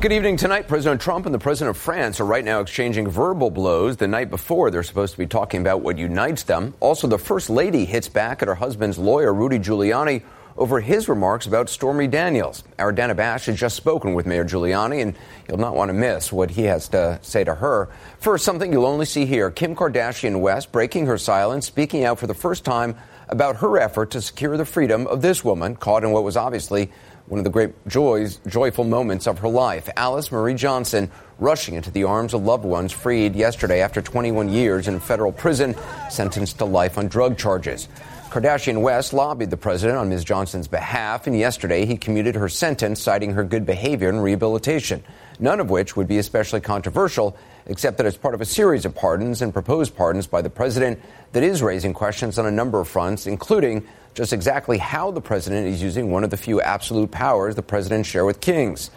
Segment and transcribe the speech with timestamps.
[0.00, 0.66] Good evening tonight.
[0.66, 3.98] President Trump and the President of France are right now exchanging verbal blows.
[3.98, 6.72] The night before, they're supposed to be talking about what unites them.
[6.80, 10.22] Also, the First Lady hits back at her husband's lawyer, Rudy Giuliani,
[10.56, 12.64] over his remarks about Stormy Daniels.
[12.78, 16.32] Our Dana Bash has just spoken with Mayor Giuliani, and you'll not want to miss
[16.32, 17.90] what he has to say to her.
[18.20, 22.26] First, something you'll only see here Kim Kardashian West breaking her silence, speaking out for
[22.26, 22.96] the first time
[23.28, 26.90] about her effort to secure the freedom of this woman caught in what was obviously
[27.30, 29.88] one of the great joys, joyful moments of her life.
[29.96, 34.86] Alice Marie Johnson rushing into the arms of loved ones freed yesterday after 21 years
[34.86, 35.74] in federal prison,
[36.10, 37.88] sentenced to life on drug charges.
[38.28, 40.22] Kardashian West lobbied the president on Ms.
[40.22, 45.02] Johnson's behalf, and yesterday he commuted her sentence, citing her good behavior and rehabilitation,
[45.40, 48.94] none of which would be especially controversial, except that it's part of a series of
[48.94, 51.00] pardons and proposed pardons by the president
[51.32, 55.66] that is raising questions on a number of fronts, including just exactly how the president
[55.66, 58.90] is using one of the few absolute powers the president share with kings.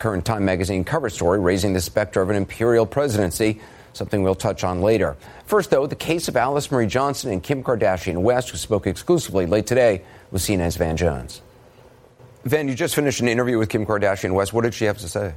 [0.00, 3.60] Current Time magazine cover story raising the specter of an imperial presidency,
[3.92, 5.16] something we'll touch on later.
[5.46, 9.46] First, though, the case of Alice Marie Johnson and Kim Kardashian West, who spoke exclusively
[9.46, 11.42] late today with CNN's Van Jones.
[12.44, 14.52] Van, you just finished an interview with Kim Kardashian West.
[14.52, 15.34] What did she have to say?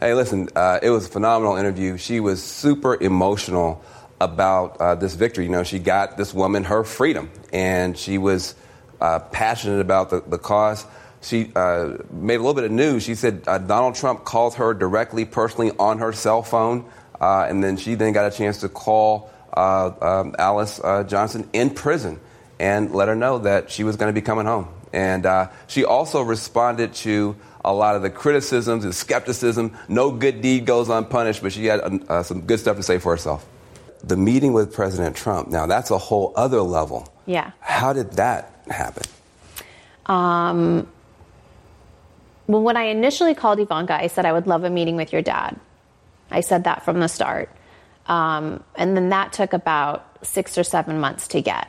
[0.00, 1.96] Hey, listen, uh, it was a phenomenal interview.
[1.96, 3.84] She was super emotional
[4.20, 5.44] about uh, this victory.
[5.44, 8.54] You know, she got this woman her freedom, and she was
[9.00, 10.86] uh, passionate about the, the cause.
[11.22, 13.04] She uh, made a little bit of news.
[13.04, 16.84] She said uh, Donald Trump called her directly, personally, on her cell phone,
[17.20, 21.70] uh, and then she then got a chance to call uh, um, Alice Johnson in
[21.70, 22.18] prison
[22.58, 24.68] and let her know that she was going to be coming home.
[24.92, 25.26] And
[25.68, 29.76] she also responded to a lot of the criticisms and skepticism.
[29.88, 31.80] No good deed goes unpunished, but she had
[32.24, 33.46] some good stuff to say for herself
[34.04, 37.08] the meeting with President Trump, now that's a whole other level.
[37.26, 37.52] Yeah.
[37.60, 39.04] How did that happen?
[40.06, 40.88] Um,
[42.46, 45.22] well, when I initially called Ivanka, I said I would love a meeting with your
[45.22, 45.58] dad.
[46.30, 47.50] I said that from the start.
[48.06, 51.68] Um, and then that took about six or seven months to get.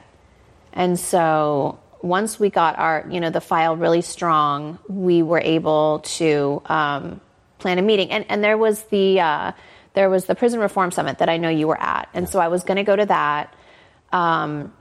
[0.72, 6.00] And so once we got our, you know, the file really strong, we were able
[6.00, 7.22] to um,
[7.60, 8.12] plan a meeting.
[8.12, 9.52] And, and there was the, uh,
[9.94, 12.48] there was the prison reform summit that I know you were at, and so I
[12.48, 13.54] was going to go to that.
[14.12, 14.74] Um,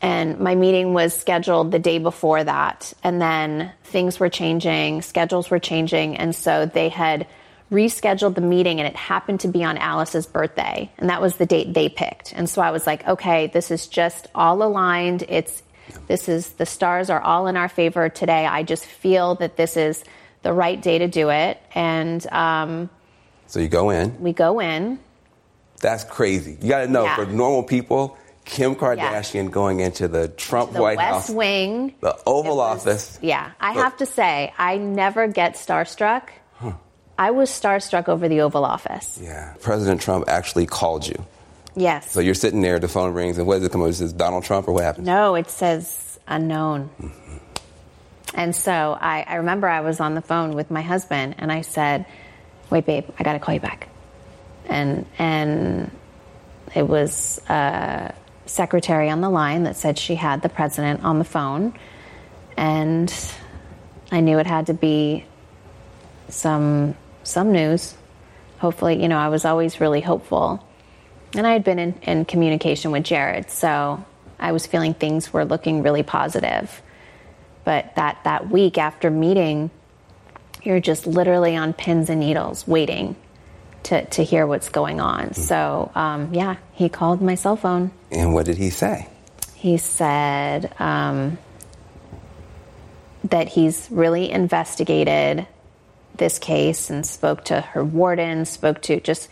[0.00, 5.50] and my meeting was scheduled the day before that, and then things were changing, schedules
[5.50, 7.26] were changing, and so they had
[7.70, 11.46] rescheduled the meeting, and it happened to be on Alice's birthday, and that was the
[11.46, 12.32] date they picked.
[12.34, 15.24] And so I was like, okay, this is just all aligned.
[15.28, 15.62] It's
[16.06, 18.46] this is the stars are all in our favor today.
[18.46, 20.04] I just feel that this is
[20.42, 22.26] the right day to do it, and.
[22.32, 22.90] Um,
[23.46, 24.20] so you go in.
[24.20, 24.98] We go in.
[25.80, 26.56] That's crazy.
[26.62, 27.16] You got to know yeah.
[27.16, 29.50] for normal people, Kim Kardashian yeah.
[29.50, 33.18] going into the Trump the White West House, Wing, the Oval was, Office.
[33.22, 36.28] Yeah, I have to say, I never get starstruck.
[36.54, 36.72] Huh.
[37.18, 39.18] I was starstruck over the Oval Office.
[39.22, 41.24] Yeah, President Trump actually called you.
[41.74, 42.10] Yes.
[42.10, 43.88] So you're sitting there, the phone rings, and what does it come up?
[43.88, 45.06] It says Donald Trump, or what happened?
[45.06, 46.90] No, it says unknown.
[47.00, 47.36] Mm-hmm.
[48.34, 51.60] And so I, I remember I was on the phone with my husband, and I
[51.60, 52.06] said
[52.72, 53.88] wait, babe, I got to call you back.
[54.66, 55.90] And, and
[56.74, 58.14] it was a
[58.46, 61.74] secretary on the line that said she had the president on the phone.
[62.56, 63.12] And
[64.10, 65.24] I knew it had to be
[66.28, 67.94] some, some news.
[68.58, 70.66] Hopefully, you know, I was always really hopeful.
[71.34, 74.04] And I had been in, in communication with Jared, so
[74.38, 76.82] I was feeling things were looking really positive.
[77.64, 79.70] But that, that week after meeting
[80.64, 83.16] you're just literally on pins and needles waiting
[83.84, 85.30] to, to hear what's going on.
[85.30, 85.40] Mm-hmm.
[85.40, 87.90] So, um, yeah, he called my cell phone.
[88.10, 89.08] And what did he say?
[89.54, 91.38] He said um,
[93.24, 95.46] that he's really investigated
[96.16, 99.28] this case and spoke to her warden, spoke to just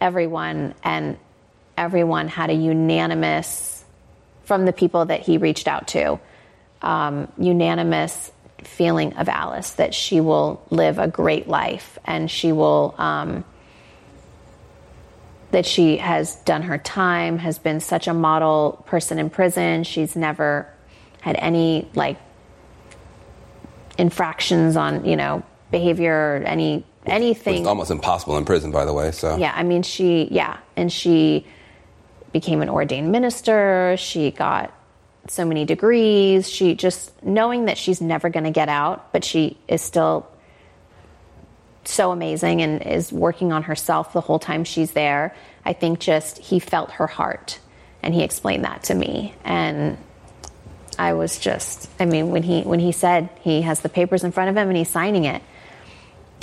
[0.00, 1.18] everyone, and
[1.76, 3.84] everyone had a unanimous
[4.44, 6.18] from the people that he reached out to,
[6.82, 8.32] um, unanimous
[8.64, 12.94] feeling of Alice that she will live a great life and she will.
[12.98, 13.44] Um,
[15.50, 19.84] that she has done her time, has been such a model person in prison.
[19.84, 20.68] She's never
[21.20, 22.18] had any like
[23.98, 27.58] infractions on, you know, behavior or any anything.
[27.58, 29.10] It's almost impossible in prison, by the way.
[29.12, 31.46] So yeah, I mean, she yeah, and she
[32.32, 33.96] became an ordained minister.
[33.98, 34.72] She got
[35.28, 36.48] so many degrees.
[36.48, 40.29] She just knowing that she's never going to get out, but she is still
[41.84, 45.34] so amazing and is working on herself the whole time she's there.
[45.64, 47.58] I think just he felt her heart
[48.02, 49.98] and he explained that to me and
[50.98, 54.32] I was just I mean when he when he said he has the papers in
[54.32, 55.42] front of him and he's signing it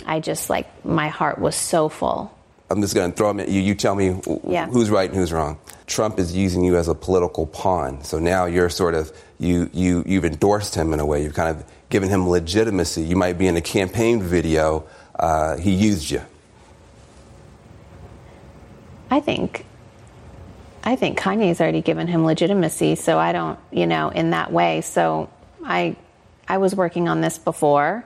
[0.08, 2.34] I just like my heart was so full.
[2.70, 3.62] I'm just going to throw them at you.
[3.62, 4.68] You tell me yeah.
[4.68, 5.58] who's right and who's wrong.
[5.86, 8.04] Trump is using you as a political pawn.
[8.04, 11.24] So now you're sort of you you you've endorsed him in a way.
[11.24, 13.04] You've kind of given him legitimacy.
[13.04, 14.86] You might be in a campaign video
[15.20, 16.22] uh, he used you?
[19.10, 19.66] I think
[20.88, 24.80] I think Kanye's already given him legitimacy, so I don't, you know, in that way.
[24.80, 25.30] So
[25.66, 25.98] I
[26.48, 28.06] I was working on this before,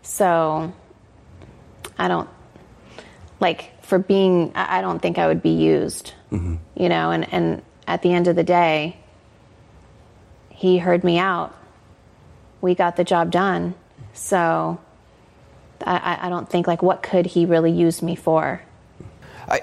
[0.00, 0.72] so
[1.98, 2.30] I don't
[3.38, 6.14] like for being I don't think I would be used.
[6.30, 6.56] Mm-hmm.
[6.74, 8.96] You know, and, and at the end of the day,
[10.48, 11.54] he heard me out.
[12.62, 13.74] We got the job done.
[14.14, 14.80] So
[15.86, 18.62] I, I don't think like what could he really use me for.
[19.48, 19.60] I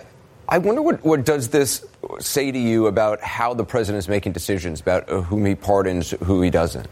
[0.48, 1.86] I wonder what what does this
[2.19, 6.12] say to you about how the president is making decisions about uh, whom he pardons,
[6.24, 6.88] who he doesn't.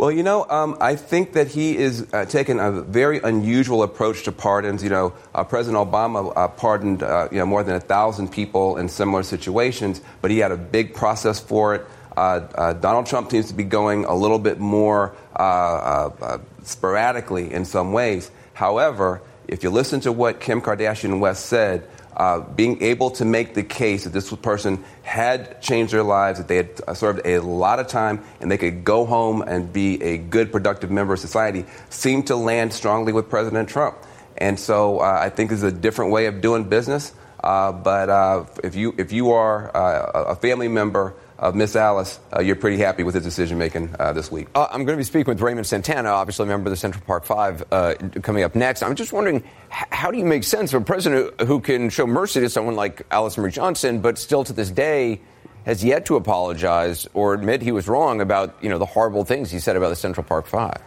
[0.00, 4.22] Well, you know, um, I think that he is uh, taking a very unusual approach
[4.22, 4.82] to pardons.
[4.82, 8.78] You know, uh, President Obama uh, pardoned uh, you know more than a thousand people
[8.78, 11.86] in similar situations, but he had a big process for it.
[12.20, 17.64] Uh, uh, Donald Trump seems to be going a little bit more uh, sporadically in
[17.64, 18.30] some ways.
[18.52, 23.54] However, if you listen to what Kim Kardashian West said, uh, being able to make
[23.54, 27.78] the case that this person had changed their lives, that they had served a lot
[27.78, 31.64] of time, and they could go home and be a good, productive member of society,
[31.88, 33.96] seemed to land strongly with President Trump.
[34.36, 37.14] And so uh, I think it's a different way of doing business.
[37.42, 42.54] Uh, but if you if you are a family member of Miss Alice, uh, you're
[42.54, 44.48] pretty happy with his decision making uh, this week.
[44.54, 47.02] Uh, I'm going to be speaking with Raymond Santana, obviously a member of the Central
[47.06, 48.82] Park Five, uh, coming up next.
[48.82, 52.40] I'm just wondering, how do you make sense of a president who can show mercy
[52.40, 55.22] to someone like Alice Marie Johnson, but still to this day
[55.64, 59.50] has yet to apologize or admit he was wrong about you know the horrible things
[59.50, 60.82] he said about the Central Park Five?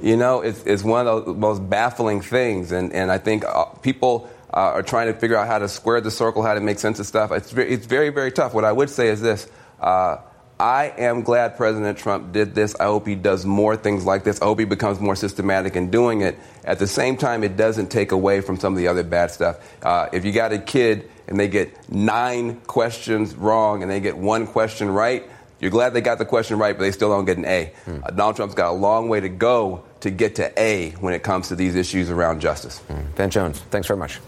[0.00, 3.64] You know, it's, it's one of the most baffling things, and, and I think uh,
[3.82, 6.78] people uh, are trying to figure out how to square the circle, how to make
[6.78, 7.32] sense of stuff.
[7.32, 8.54] It's very, it's very, very tough.
[8.54, 9.48] What I would say is this.
[9.80, 10.18] Uh,
[10.60, 12.74] I am glad President Trump did this.
[12.80, 14.42] I hope he does more things like this.
[14.42, 16.36] I hope he becomes more systematic in doing it.
[16.64, 19.60] At the same time, it doesn't take away from some of the other bad stuff.
[19.84, 24.16] Uh, if you got a kid and they get nine questions wrong and they get
[24.16, 25.30] one question right,
[25.60, 27.72] you're glad they got the question right, but they still don't get an A.
[27.84, 27.98] Hmm.
[28.02, 31.22] Uh, Donald Trump's got a long way to go to get to A when it
[31.22, 32.78] comes to these issues around justice.
[32.78, 33.00] Hmm.
[33.14, 34.18] Van Jones, thanks very much.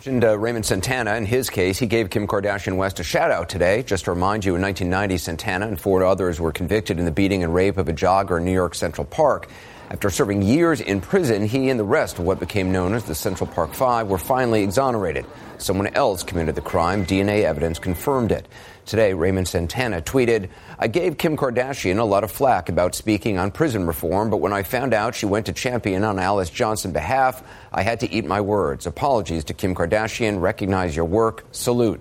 [0.00, 1.14] Mentioned uh, Raymond Santana.
[1.16, 3.82] In his case, he gave Kim Kardashian West a shout out today.
[3.82, 7.44] Just to remind you, in 1990, Santana and four others were convicted in the beating
[7.44, 9.50] and rape of a jogger in New York Central Park.
[9.92, 13.14] After serving years in prison, he and the rest of what became known as the
[13.14, 15.26] Central Park Five were finally exonerated.
[15.58, 17.04] Someone else committed the crime.
[17.04, 18.46] DNA evidence confirmed it.
[18.86, 23.50] Today, Raymond Santana tweeted, I gave Kim Kardashian a lot of flack about speaking on
[23.50, 27.42] prison reform, but when I found out she went to champion on Alice Johnson's behalf,
[27.72, 28.86] I had to eat my words.
[28.86, 30.40] Apologies to Kim Kardashian.
[30.40, 31.44] Recognize your work.
[31.50, 32.00] Salute.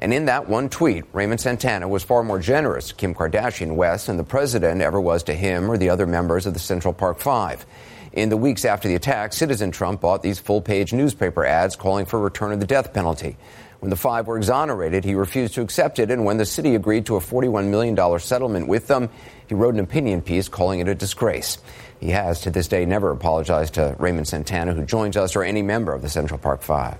[0.00, 4.06] And in that one tweet, Raymond Santana was far more generous to Kim Kardashian West
[4.06, 7.18] than the president ever was to him or the other members of the Central Park
[7.18, 7.64] Five.
[8.12, 12.06] In the weeks after the attack, Citizen Trump bought these full page newspaper ads calling
[12.06, 13.36] for return of the death penalty.
[13.80, 17.06] When the five were exonerated, he refused to accept it, and when the city agreed
[17.06, 19.10] to a $41 million settlement with them,
[19.46, 21.58] he wrote an opinion piece calling it a disgrace.
[22.00, 25.62] He has, to this day, never apologized to Raymond Santana, who joins us, or any
[25.62, 26.96] member of the Central Park Five.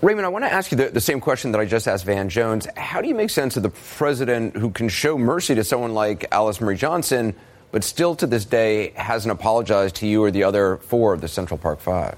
[0.00, 2.28] Raymond, I want to ask you the, the, same question that I just asked Van
[2.28, 2.68] Jones.
[2.76, 6.24] How do you make sense of the president who can show mercy to someone like
[6.30, 7.34] Alice Marie Johnson,
[7.72, 11.26] but still to this day hasn't apologized to you or the other four of the
[11.26, 12.16] Central Park Five?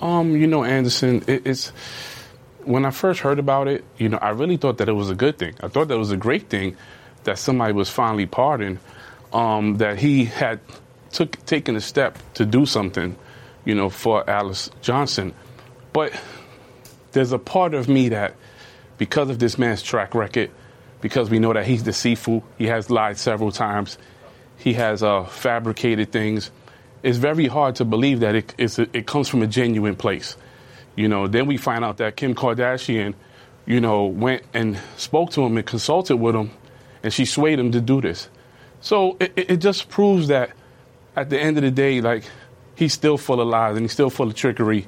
[0.00, 1.70] Um, you know, Anderson, it, it's
[2.62, 5.16] when I first heard about it, you know, I really thought that it was a
[5.16, 5.56] good thing.
[5.60, 6.76] I thought that was a great thing
[7.24, 8.78] that somebody was finally pardoned,
[9.32, 10.60] um, that he had
[11.10, 13.16] took taken a step to do something,
[13.64, 15.34] you know, for Alice Johnson.
[15.92, 16.12] But
[17.12, 18.34] there's a part of me that,
[18.98, 20.50] because of this man's track record,
[21.00, 23.98] because we know that he's deceitful, he has lied several times,
[24.56, 26.50] he has uh, fabricated things.
[27.02, 30.36] It's very hard to believe that it, it comes from a genuine place.
[30.96, 33.14] You know, then we find out that Kim Kardashian,
[33.64, 36.50] you know, went and spoke to him and consulted with him,
[37.02, 38.28] and she swayed him to do this.
[38.82, 40.50] So it, it just proves that
[41.16, 42.24] at the end of the day, like
[42.74, 44.86] he's still full of lies and he's still full of trickery,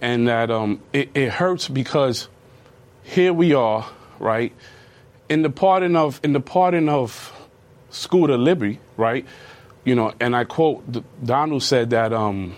[0.00, 2.28] and that um, it, it hurts because
[3.02, 3.88] here we are,
[4.18, 4.52] right,
[5.28, 7.32] in the pardon of in the pardon of
[7.90, 9.26] Scooter Libby, right,
[9.84, 10.84] you know, and I quote
[11.24, 12.54] Donald said that um,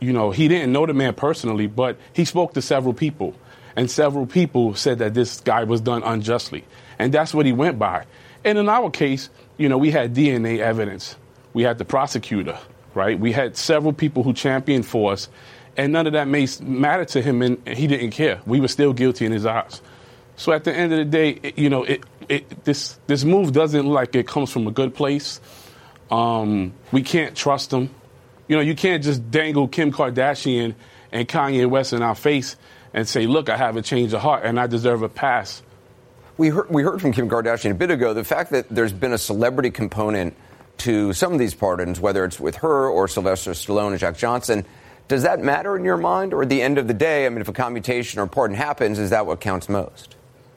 [0.00, 3.34] you know he didn't know the man personally, but he spoke to several people,
[3.76, 6.64] and several people said that this guy was done unjustly,
[6.98, 8.04] and that's what he went by.
[8.44, 11.16] And in our case, you know, we had DNA evidence,
[11.52, 12.58] we had the prosecutor,
[12.94, 13.18] right?
[13.18, 15.28] We had several people who championed for us,
[15.76, 18.40] and none of that may matter to him, and he didn't care.
[18.46, 19.80] We were still guilty in his eyes.
[20.36, 23.52] So at the end of the day, it, you know, it, it, this this move
[23.52, 25.40] doesn't look like it comes from a good place.
[26.10, 27.90] Um, we can't trust them.
[28.48, 30.74] You know, you can't just dangle Kim Kardashian
[31.12, 32.56] and Kanye West in our face
[32.92, 35.62] and say, "Look, I have a change of heart and I deserve a pass."
[36.36, 39.12] We heard, we heard from Kim Kardashian a bit ago the fact that there's been
[39.12, 40.34] a celebrity component
[40.78, 44.66] to some of these pardons, whether it's with her or Sylvester Stallone and Jack Johnson.
[45.08, 46.32] Does that matter in your mind?
[46.32, 48.98] Or at the end of the day, I mean, if a commutation or pardon happens,
[48.98, 50.16] is that what counts most?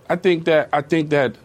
[0.10, 1.36] I think that I think that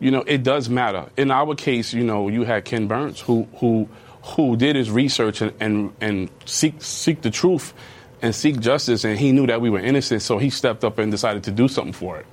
[0.00, 1.06] you know it does matter.
[1.16, 3.88] In our case, you know, you had Ken Burns who who
[4.22, 7.74] who did his research and and, and seek seek the truth
[8.22, 11.12] and seek justice, and he knew that we were innocent, so he stepped up and
[11.12, 12.26] decided to do something for it.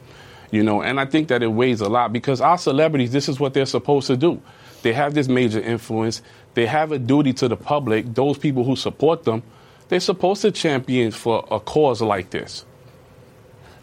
[0.52, 3.40] You know, and I think that it weighs a lot because our celebrities, this is
[3.40, 4.42] what they're supposed to do.
[4.84, 6.22] They have this major influence.
[6.54, 9.44] They have a duty to the public, those people who support them.
[9.88, 12.66] They're supposed to champion for a cause like this.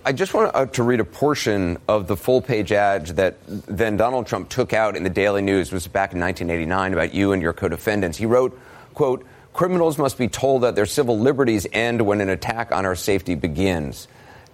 [0.05, 3.97] I just want uh, to read a portion of the full page ad that then
[3.97, 5.69] Donald Trump took out in the Daily News.
[5.69, 8.19] It was back in 1989 about you and your co-defendants.
[8.19, 8.59] He wrote,
[8.95, 12.97] quote, criminals must be told that their civil liberties end when an attack on our
[12.97, 14.09] safety begins.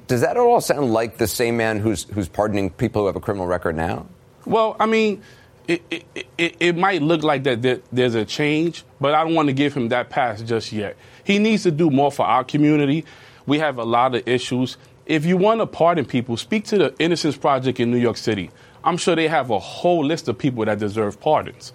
[0.07, 3.21] Does that all sound like the same man who's, who's pardoning people who have a
[3.21, 4.07] criminal record now?
[4.45, 5.23] Well, I mean,
[5.67, 9.49] it, it, it, it might look like that there's a change, but I don't want
[9.49, 10.97] to give him that pass just yet.
[11.29, 13.05] He needs to do more for our community.
[13.45, 16.95] We have a lot of issues if you want to pardon people, speak to the
[16.99, 18.51] Innocence Project in New York City.
[18.83, 21.75] I'm sure they have a whole list of people that deserve pardons.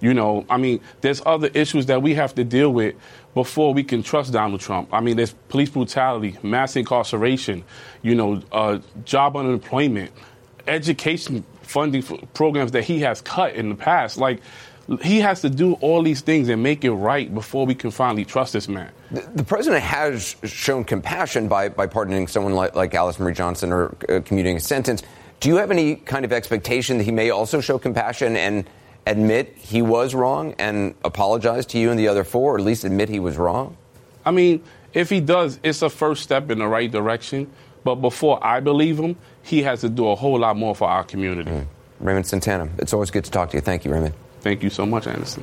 [0.00, 2.94] You know, I mean, there's other issues that we have to deal with
[3.34, 4.88] before we can trust Donald Trump.
[4.90, 7.62] I mean, there's police brutality, mass incarceration,
[8.00, 10.12] you know, uh, job unemployment,
[10.66, 14.16] education funding programs that he has cut in the past.
[14.16, 14.40] Like,
[15.02, 18.24] he has to do all these things and make it right before we can finally
[18.24, 18.90] trust this man.
[19.10, 23.72] The, the president has shown compassion by, by pardoning someone like, like Alice Marie Johnson
[23.72, 25.02] or uh, commuting a sentence.
[25.40, 28.68] Do you have any kind of expectation that he may also show compassion and
[29.06, 32.84] admit he was wrong and apologize to you and the other four, or at least
[32.84, 33.76] admit he was wrong?
[34.24, 34.62] I mean,
[34.92, 37.50] if he does, it's a first step in the right direction.
[37.84, 41.04] But before I believe him, he has to do a whole lot more for our
[41.04, 41.50] community.
[41.50, 41.66] Mm.
[42.00, 43.60] Raymond Santana, it's always good to talk to you.
[43.60, 44.14] Thank you, Raymond.
[44.44, 45.42] Thank you so much, Anderson.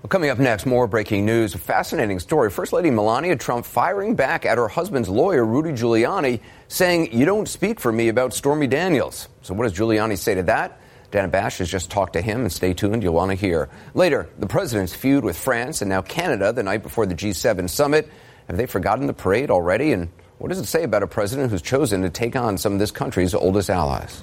[0.00, 1.56] Well, coming up next, more breaking news.
[1.56, 2.50] A fascinating story.
[2.50, 6.38] First Lady Melania Trump firing back at her husband's lawyer, Rudy Giuliani,
[6.68, 9.26] saying, You don't speak for me about Stormy Daniels.
[9.42, 10.80] So, what does Giuliani say to that?
[11.10, 13.68] Dana Bash has just talked to him, and stay tuned, you'll want to hear.
[13.92, 18.08] Later, the president's feud with France and now Canada the night before the G7 summit.
[18.46, 19.90] Have they forgotten the parade already?
[19.90, 22.78] And what does it say about a president who's chosen to take on some of
[22.78, 24.22] this country's oldest allies?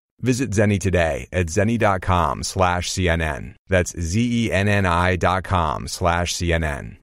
[0.21, 3.55] Visit Zenni today at zenni.com slash CNN.
[3.67, 6.97] That's Z-E-N-N-I dot com slash CNN.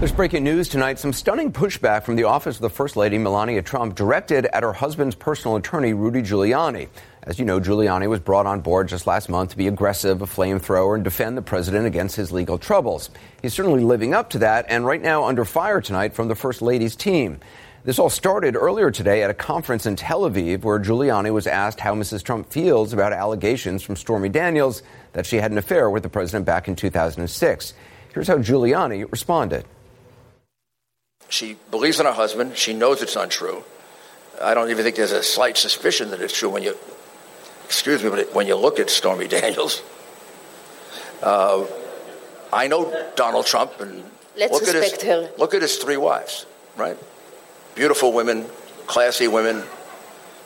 [0.00, 0.98] There's breaking news tonight.
[0.98, 4.72] Some stunning pushback from the office of the First Lady, Melania Trump, directed at her
[4.72, 6.88] husband's personal attorney, Rudy Giuliani.
[7.22, 10.26] As you know, Giuliani was brought on board just last month to be aggressive, a
[10.26, 13.08] flamethrower, and defend the president against his legal troubles.
[13.40, 16.60] He's certainly living up to that, and right now under fire tonight from the First
[16.60, 17.38] Lady's team.
[17.84, 21.80] This all started earlier today at a conference in Tel Aviv where Giuliani was asked
[21.80, 22.22] how Mrs.
[22.22, 26.46] Trump feels about allegations from Stormy Daniels that she had an affair with the president
[26.46, 27.74] back in 2006.
[28.14, 29.66] Here's how Giuliani responded.
[31.28, 32.56] She believes in her husband.
[32.56, 33.64] She knows it's untrue.
[34.40, 36.78] I don't even think there's a slight suspicion that it's true when you,
[37.66, 39.82] excuse me, but when you look at Stormy Daniels.
[41.22, 41.66] Uh,
[42.50, 44.04] I know Donald Trump, and
[44.38, 45.30] Let's look at his her.
[45.36, 46.46] look at his three wives,
[46.78, 46.96] right?
[47.74, 48.46] Beautiful women,
[48.86, 49.62] classy women,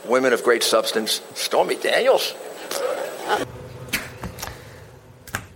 [0.06, 1.20] women of great substance.
[1.34, 2.34] Stormy Daniels.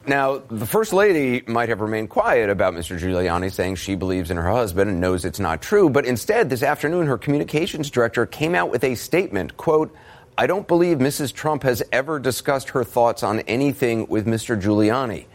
[0.07, 2.99] Now, the First Lady might have remained quiet about Mr.
[2.99, 5.89] Giuliani, saying she believes in her husband and knows it's not true.
[5.89, 9.95] But instead, this afternoon, her communications director came out with a statement, quote,
[10.37, 11.33] I don't believe Mrs.
[11.33, 14.61] Trump has ever discussed her thoughts on anything with Mr.
[14.61, 15.27] Giuliani.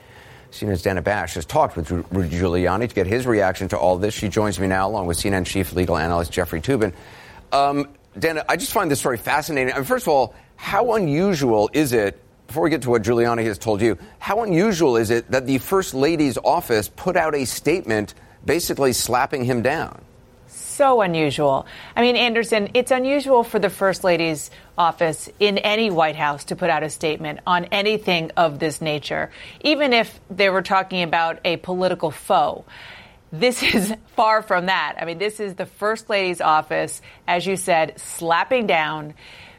[0.51, 4.13] CNN's Dana Bash has talked with Rudy Giuliani to get his reaction to all this.
[4.13, 6.94] She joins me now, along with CNN chief legal analyst Jeffrey Toobin.
[7.51, 9.74] Um, Dana, I just find this story fascinating.
[9.74, 13.44] I mean, first of all, how unusual is it before we get to what Giuliani
[13.44, 17.46] has told you, how unusual is it that the First Lady's office put out a
[17.46, 18.13] statement
[18.46, 20.01] basically slapping him down?
[20.57, 21.67] So unusual.
[21.95, 26.55] I mean, Anderson, it's unusual for the First Lady's office in any White House to
[26.55, 29.29] put out a statement on anything of this nature,
[29.61, 32.65] even if they were talking about a political foe.
[33.31, 34.95] This is far from that.
[34.99, 39.13] I mean, this is the First Lady's office, as you said, slapping down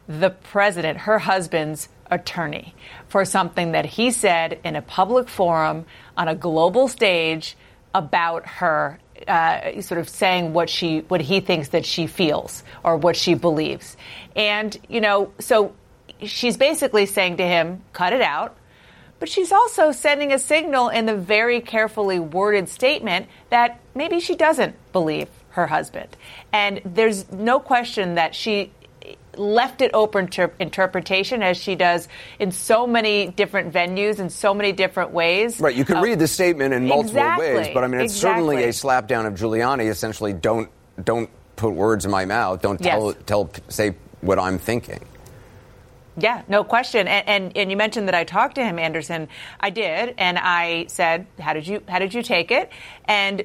[0.08, 2.74] the president, her husband's attorney
[3.08, 5.86] for something that he said in a public forum
[6.16, 7.56] on a global stage
[7.94, 12.96] about her uh, sort of saying what she what he thinks that she feels or
[12.96, 13.96] what she believes.
[14.37, 15.75] And you know so
[16.22, 18.56] she's basically saying to him cut it out.
[19.18, 24.37] But she's also sending a signal in the very carefully worded statement that maybe she
[24.37, 26.16] doesn't believe her husband.
[26.52, 28.70] And there's no question that she
[29.38, 34.52] left it open to interpretation as she does in so many different venues in so
[34.52, 35.61] many different ways.
[35.61, 35.75] Right.
[35.75, 38.57] You can uh, read the statement in multiple exactly, ways, but I mean, it's exactly.
[38.57, 39.88] certainly a slapdown of Giuliani.
[39.88, 40.71] Essentially, don't
[41.02, 42.62] don't put words in my mouth.
[42.62, 43.23] Don't tell yes.
[43.26, 45.05] tell say what I'm thinking.
[46.20, 47.07] Yeah, no question.
[47.07, 49.29] And, and, and you mentioned that I talked to him, Anderson.
[49.61, 52.72] I did, and I said, "How did you How did you take it?"
[53.05, 53.42] And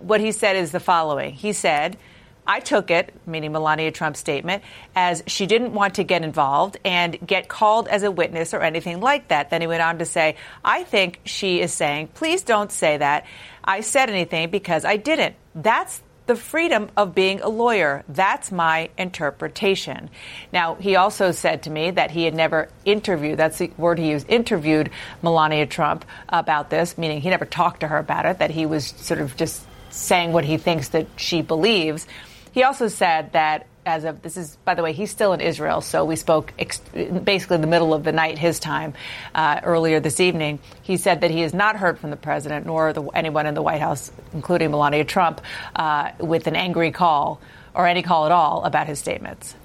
[0.00, 1.32] what he said is the following.
[1.32, 1.98] He said.
[2.46, 4.64] I took it, meaning Melania Trump's statement,
[4.96, 9.00] as she didn't want to get involved and get called as a witness or anything
[9.00, 9.50] like that.
[9.50, 13.26] Then he went on to say, I think she is saying, please don't say that.
[13.62, 15.36] I said anything because I didn't.
[15.54, 18.04] That's the freedom of being a lawyer.
[18.08, 20.10] That's my interpretation.
[20.52, 24.10] Now, he also said to me that he had never interviewed, that's the word he
[24.10, 28.50] used, interviewed Melania Trump about this, meaning he never talked to her about it, that
[28.50, 32.06] he was sort of just saying what he thinks that she believes.
[32.52, 35.80] He also said that as of this is by the way he's still in israel
[35.80, 36.78] so we spoke ex-
[37.24, 38.94] basically in the middle of the night his time
[39.34, 40.60] uh, earlier this evening.
[40.82, 43.62] He said that he has not heard from the president nor the, anyone in the
[43.62, 45.40] white house including melania trump
[45.74, 47.40] uh, with an angry call
[47.74, 49.56] or any call at all about his statements.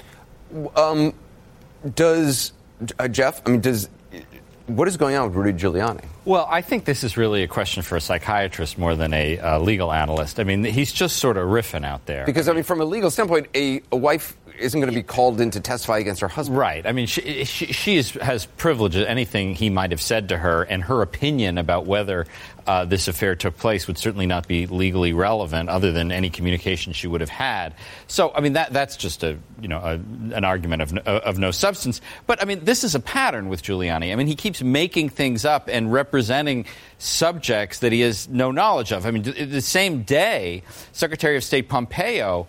[0.76, 1.13] Um,
[1.93, 2.54] does
[2.97, 3.89] uh, jeff i mean does
[4.67, 6.03] what is going on with Rudy Giuliani?
[6.25, 9.60] Well, I think this is really a question for a psychiatrist more than a uh,
[9.60, 10.39] legal analyst.
[10.39, 12.25] I mean, he's just sort of riffing out there.
[12.25, 15.41] Because, I mean, from a legal standpoint, a, a wife isn't going to be called
[15.41, 16.58] in to testify against her husband.
[16.58, 16.86] Right.
[16.86, 20.63] I mean, she, she, she is, has privilege anything he might have said to her,
[20.63, 22.26] and her opinion about whether
[22.67, 26.91] uh, this affair took place would certainly not be legally relevant, other than any communication
[26.91, 27.74] she would have had.
[28.08, 29.93] So, I mean, that that's just a you know a,
[30.36, 32.02] an argument of of no substance.
[32.26, 34.12] But I mean, this is a pattern with Giuliani.
[34.12, 36.65] I mean, he keeps making things up and representing
[36.98, 39.06] subjects that he has no knowledge of.
[39.06, 42.48] I mean, the same day, Secretary of State Pompeo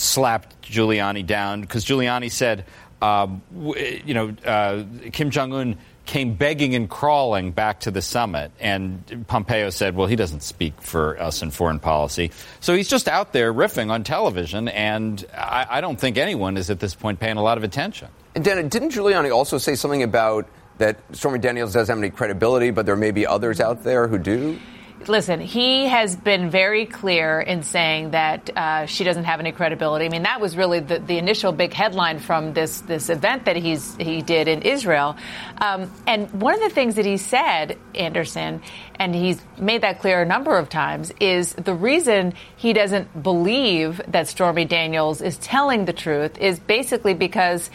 [0.00, 2.64] slapped Giuliani down because Giuliani said,
[3.02, 8.50] um, you know, uh, Kim Jong Un came begging and crawling back to the summit.
[8.58, 12.32] And Pompeo said, well, he doesn't speak for us in foreign policy.
[12.58, 16.68] So he's just out there riffing on television, and I, I don't think anyone is
[16.68, 18.08] at this point paying a lot of attention.
[18.34, 22.70] And Dana, didn't Giuliani also say something about that Stormy Daniels doesn't have any credibility,
[22.70, 24.58] but there may be others out there who do?
[25.08, 30.04] Listen, he has been very clear in saying that uh, she doesn't have any credibility.
[30.04, 33.56] I mean, that was really the, the initial big headline from this this event that
[33.56, 35.16] he's he did in Israel.
[35.60, 38.62] Um, and one of the things that he said, Anderson,
[38.96, 44.00] and he's made that clear a number of times, is the reason he doesn't believe
[44.08, 47.70] that Stormy Daniels is telling the truth is basically because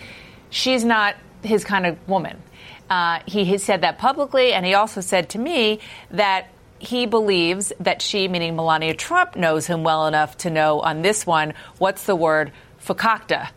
[0.49, 2.41] she's not his kind of woman.
[2.89, 5.79] Uh, he has said that publicly, and he also said to me
[6.11, 6.49] that
[6.85, 11.25] he believes that she, meaning Melania Trump, knows him well enough to know on this
[11.25, 12.51] one what's the word
[12.83, 13.49] fakakta.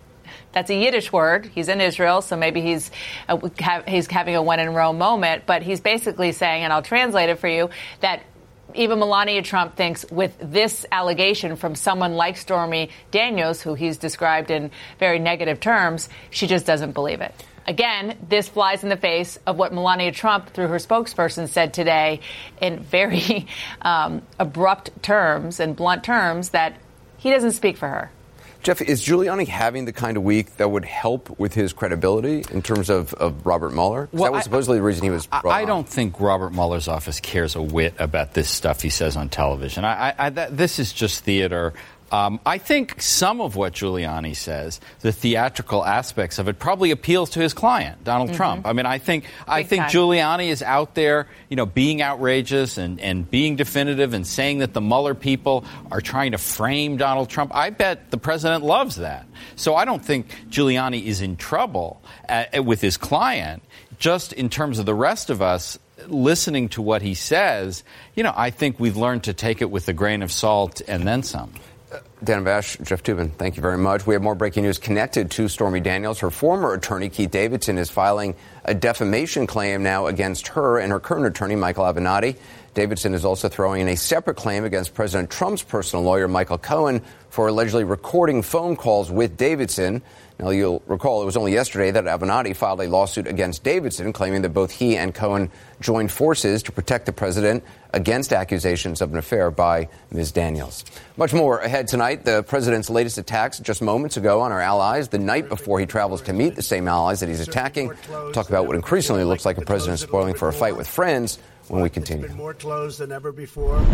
[0.52, 1.46] That's a Yiddish word.
[1.54, 2.90] He's in Israel, so maybe he's
[3.28, 3.48] uh,
[3.86, 5.44] he's having a when in Rome moment.
[5.46, 8.22] But he's basically saying, and I'll translate it for you, that
[8.74, 14.50] even Melania Trump thinks with this allegation from someone like Stormy Daniels, who he's described
[14.50, 17.34] in very negative terms, she just doesn't believe it.
[17.68, 22.20] Again, this flies in the face of what Melania Trump, through her spokesperson, said today
[22.62, 23.46] in very
[23.82, 26.76] um, abrupt terms and blunt terms that
[27.18, 28.10] he doesn't speak for her.
[28.62, 32.62] Jeff, is Giuliani having the kind of week that would help with his credibility in
[32.62, 34.08] terms of, of Robert Mueller?
[34.12, 36.50] Well, that was supposedly I, the reason he was brought I, I don't think Robert
[36.50, 39.84] Mueller's office cares a whit about this stuff he says on television.
[39.84, 41.74] I, I, that, this is just theater.
[42.10, 47.30] Um, I think some of what Giuliani says, the theatrical aspects of it, probably appeals
[47.30, 48.36] to his client, Donald mm-hmm.
[48.36, 48.66] Trump.
[48.66, 49.90] I mean, I think Big I think time.
[49.90, 54.72] Giuliani is out there, you know, being outrageous and, and being definitive and saying that
[54.72, 57.54] the Mueller people are trying to frame Donald Trump.
[57.54, 59.26] I bet the president loves that.
[59.56, 63.62] So I don't think Giuliani is in trouble at, uh, with his client.
[63.98, 67.82] Just in terms of the rest of us, listening to what he says,
[68.14, 71.06] you know, I think we've learned to take it with a grain of salt and
[71.06, 71.52] then some.
[72.22, 74.06] Dana Bash, Jeff Toobin, thank you very much.
[74.06, 76.18] We have more breaking news connected to Stormy Daniels.
[76.18, 81.00] Her former attorney, Keith Davidson, is filing a defamation claim now against her and her
[81.00, 82.36] current attorney, Michael Avenatti.
[82.74, 87.02] Davidson is also throwing in a separate claim against President Trump's personal lawyer, Michael Cohen,
[87.30, 90.02] for allegedly recording phone calls with Davidson.
[90.40, 94.42] Now, you'll recall it was only yesterday that Avenatti filed a lawsuit against Davidson, claiming
[94.42, 99.18] that both he and Cohen joined forces to protect the president against accusations of an
[99.18, 100.30] affair by Ms.
[100.30, 100.84] Daniels.
[101.16, 102.24] Much more ahead tonight.
[102.24, 106.22] The president's latest attacks just moments ago on our allies, the night before he travels
[106.22, 107.92] to meet the same allies that he's attacking.
[108.08, 111.40] We'll talk about what increasingly looks like a president spoiling for a fight with friends
[111.66, 112.28] when we continue.
[112.28, 113.84] More closed than ever before.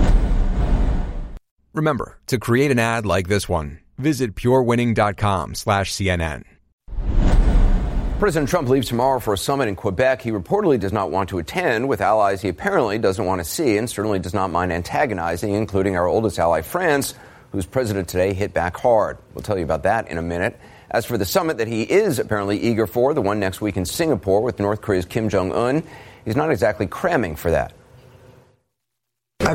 [1.72, 6.44] Remember, to create an ad like this one, visit purewinning.com slash CNN.
[8.18, 11.38] President Trump leaves tomorrow for a summit in Quebec he reportedly does not want to
[11.38, 15.52] attend with allies he apparently doesn't want to see and certainly does not mind antagonizing,
[15.52, 17.14] including our oldest ally, France,
[17.50, 19.18] whose president today hit back hard.
[19.34, 20.58] We'll tell you about that in a minute.
[20.90, 23.84] As for the summit that he is apparently eager for, the one next week in
[23.84, 25.82] Singapore with North Korea's Kim Jong un,
[26.24, 27.72] he's not exactly cramming for that.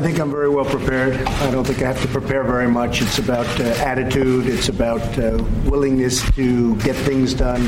[0.00, 1.14] think I'm very well prepared.
[1.14, 3.02] I don't think I have to prepare very much.
[3.02, 7.66] It's about uh, attitude, it's about uh, willingness to get things done.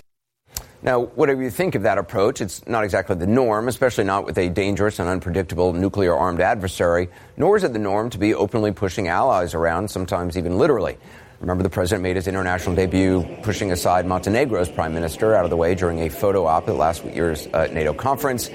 [0.83, 4.39] Now, whatever you think of that approach, it's not exactly the norm, especially not with
[4.39, 8.73] a dangerous and unpredictable nuclear armed adversary, nor is it the norm to be openly
[8.73, 10.97] pushing allies around, sometimes even literally.
[11.41, 15.57] Remember, the president made his international debut pushing aside Montenegro's prime minister out of the
[15.57, 18.49] way during a photo op at last year's uh, NATO conference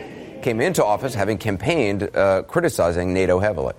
[0.48, 3.74] came into office having campaigned uh, criticizing NATO heavily.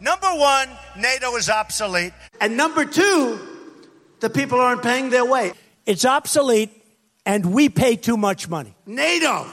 [0.00, 2.14] Number one, NATO is obsolete.
[2.40, 3.38] And number two,
[4.20, 5.52] the people aren't paying their way.
[5.84, 6.70] It's obsolete,
[7.26, 8.74] and we pay too much money.
[8.86, 9.46] NATO.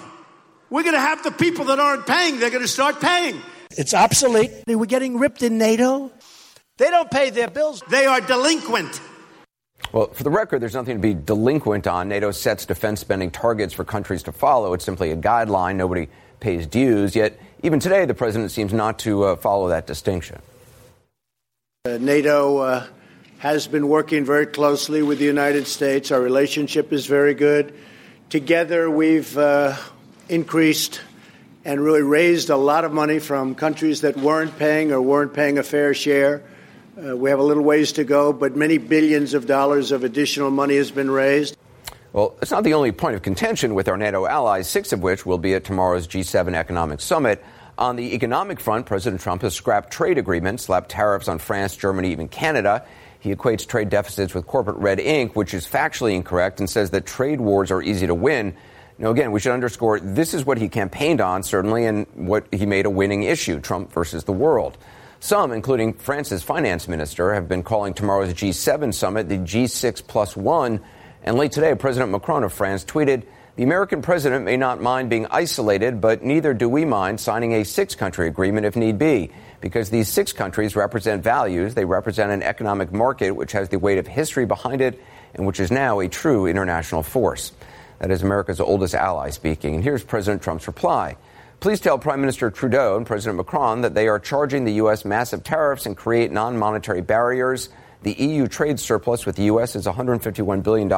[0.69, 3.41] We're going to have the people that aren't paying, they're going to start paying.
[3.71, 4.51] It's obsolete.
[4.65, 6.09] We're getting ripped in NATO.
[6.77, 7.83] They don't pay their bills.
[7.89, 9.01] They are delinquent.
[9.91, 12.09] Well, for the record, there's nothing to be delinquent on.
[12.09, 14.73] NATO sets defense spending targets for countries to follow.
[14.73, 15.75] It's simply a guideline.
[15.75, 17.15] Nobody pays dues.
[17.15, 20.41] Yet, even today, the president seems not to uh, follow that distinction.
[21.85, 22.87] Uh, NATO uh,
[23.37, 26.11] has been working very closely with the United States.
[26.11, 27.73] Our relationship is very good.
[28.29, 29.75] Together, we've uh,
[30.27, 31.01] increased
[31.65, 35.57] and really raised a lot of money from countries that weren't paying or weren't paying
[35.57, 36.41] a fair share.
[36.95, 40.51] Uh, we have a little ways to go, but many billions of dollars of additional
[40.51, 41.57] money has been raised.
[42.11, 45.25] Well, it's not the only point of contention with our NATO allies, six of which
[45.25, 47.43] will be at tomorrow's G7 economic summit.
[47.79, 52.11] On the economic front, President Trump has scrapped trade agreements, slapped tariffs on France, Germany,
[52.11, 52.85] even Canada.
[53.19, 57.07] He equates trade deficits with corporate red ink, which is factually incorrect, and says that
[57.07, 58.55] trade wars are easy to win.
[58.99, 62.67] Now, again, we should underscore this is what he campaigned on, certainly, and what he
[62.67, 64.77] made a winning issue Trump versus the world.
[65.23, 70.81] Some, including France's finance minister, have been calling tomorrow's G7 summit the G6 plus one.
[71.23, 73.23] And late today, President Macron of France tweeted,
[73.55, 77.63] the American president may not mind being isolated, but neither do we mind signing a
[77.63, 79.31] six country agreement if need be,
[79.61, 81.73] because these six countries represent values.
[81.73, 85.01] They represent an economic market which has the weight of history behind it
[85.35, 87.53] and which is now a true international force.
[87.99, 89.75] That is America's oldest ally speaking.
[89.75, 91.15] And here's President Trump's reply.
[91.63, 95.05] Please tell Prime Minister Trudeau and President Macron that they are charging the U.S.
[95.05, 97.69] massive tariffs and create non monetary barriers.
[98.01, 99.77] The EU trade surplus with the U.S.
[99.77, 100.91] is $151 billion,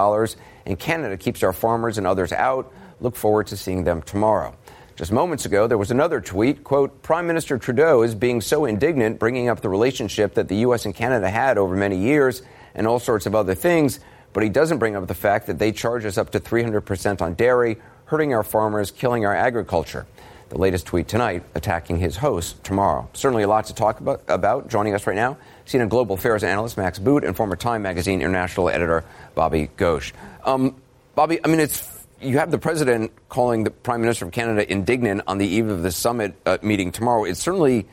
[0.65, 2.73] and Canada keeps our farmers and others out.
[2.99, 4.55] Look forward to seeing them tomorrow.
[4.95, 9.19] Just moments ago, there was another tweet, quote, Prime Minister Trudeau is being so indignant,
[9.19, 10.85] bringing up the relationship that the U.S.
[10.85, 12.41] and Canada had over many years
[12.73, 13.99] and all sorts of other things,
[14.33, 17.35] but he doesn't bring up the fact that they charge us up to 300% on
[17.35, 20.07] dairy, hurting our farmers, killing our agriculture.
[20.55, 23.09] The latest tweet tonight attacking his host tomorrow.
[23.11, 24.21] Certainly a lot to talk about.
[24.29, 24.69] about.
[24.69, 28.69] Joining us right now, CNN Global Affairs analyst Max Boot and former Time Magazine international
[28.69, 30.13] editor Bobby Ghosh.
[30.45, 30.77] Um,
[31.13, 35.23] Bobby, I mean, it's you have the president calling the prime minister of Canada indignant
[35.27, 37.25] on the eve of the summit uh, meeting tomorrow.
[37.25, 37.85] It's certainly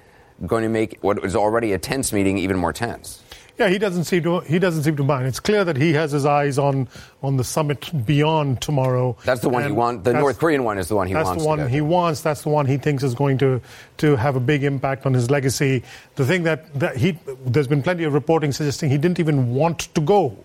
[0.46, 3.21] going to make what was already a tense meeting even more tense.
[3.58, 5.26] Yeah, he doesn't seem to he doesn't seem to mind.
[5.26, 6.88] It's clear that he has his eyes on
[7.22, 9.16] on the summit beyond tomorrow.
[9.24, 10.04] That's the one he wants.
[10.04, 11.44] The North Korean one is the one he that's wants.
[11.44, 12.22] That's the one he wants.
[12.22, 13.60] That's the one he thinks is going to
[13.98, 15.82] to have a big impact on his legacy.
[16.14, 19.94] The thing that, that he there's been plenty of reporting suggesting he didn't even want
[19.94, 20.36] to go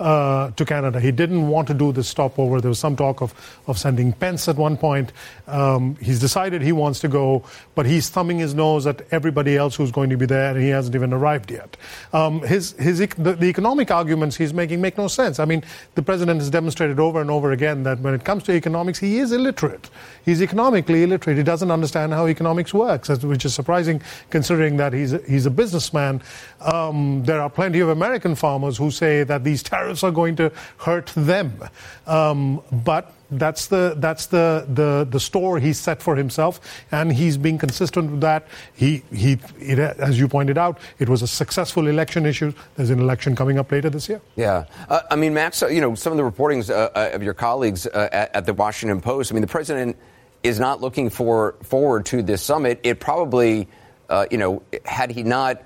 [0.00, 1.00] uh, to Canada.
[1.00, 2.60] He didn't want to do this stopover.
[2.60, 3.34] There was some talk of,
[3.66, 5.12] of sending Pence at one point.
[5.46, 9.76] Um, he's decided he wants to go, but he's thumbing his nose at everybody else
[9.76, 11.76] who's going to be there, and he hasn't even arrived yet.
[12.12, 15.38] Um, his, his, the, the, economic arguments he's making make no sense.
[15.38, 15.62] I mean,
[15.94, 19.18] the president has demonstrated over and over again that when it comes to economics, he
[19.18, 19.90] is illiterate.
[20.24, 21.36] He's economically illiterate.
[21.36, 25.50] He doesn't understand how economics works, which is surprising considering that he's a, he's a
[25.50, 26.22] businessman.
[26.60, 30.52] Um, there are plenty of American farmers who say that these tariffs are going to
[30.78, 31.60] hurt them.
[32.06, 36.60] Um, but that's the that's the, the the store he's set for himself,
[36.92, 38.46] and he's being consistent with that.
[38.74, 42.52] He he, it, as you pointed out, it was a successful election issue.
[42.76, 44.20] There's an election coming up later this year.
[44.36, 47.22] Yeah, uh, I mean, Max, uh, you know, some of the reportings uh, uh, of
[47.22, 49.32] your colleagues uh, at, at the Washington Post.
[49.32, 49.96] I mean, the president
[50.42, 52.78] is not looking for forward to this summit.
[52.84, 53.68] It probably,
[54.08, 55.62] uh, you know, had he not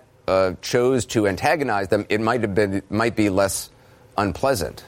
[0.63, 3.71] chose to antagonize them, it might have been might be less
[4.17, 4.85] unpleasant.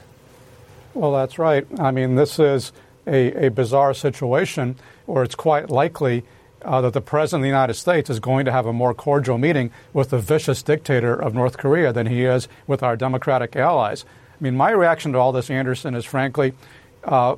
[0.93, 1.65] Well, that's right.
[1.79, 2.71] I mean, this is
[3.07, 4.75] a, a bizarre situation
[5.05, 6.23] where it's quite likely
[6.63, 9.37] uh, that the President of the United States is going to have a more cordial
[9.37, 14.05] meeting with the vicious dictator of North Korea than he is with our democratic allies.
[14.39, 16.53] I mean, my reaction to all this, Anderson, is frankly,
[17.03, 17.35] uh,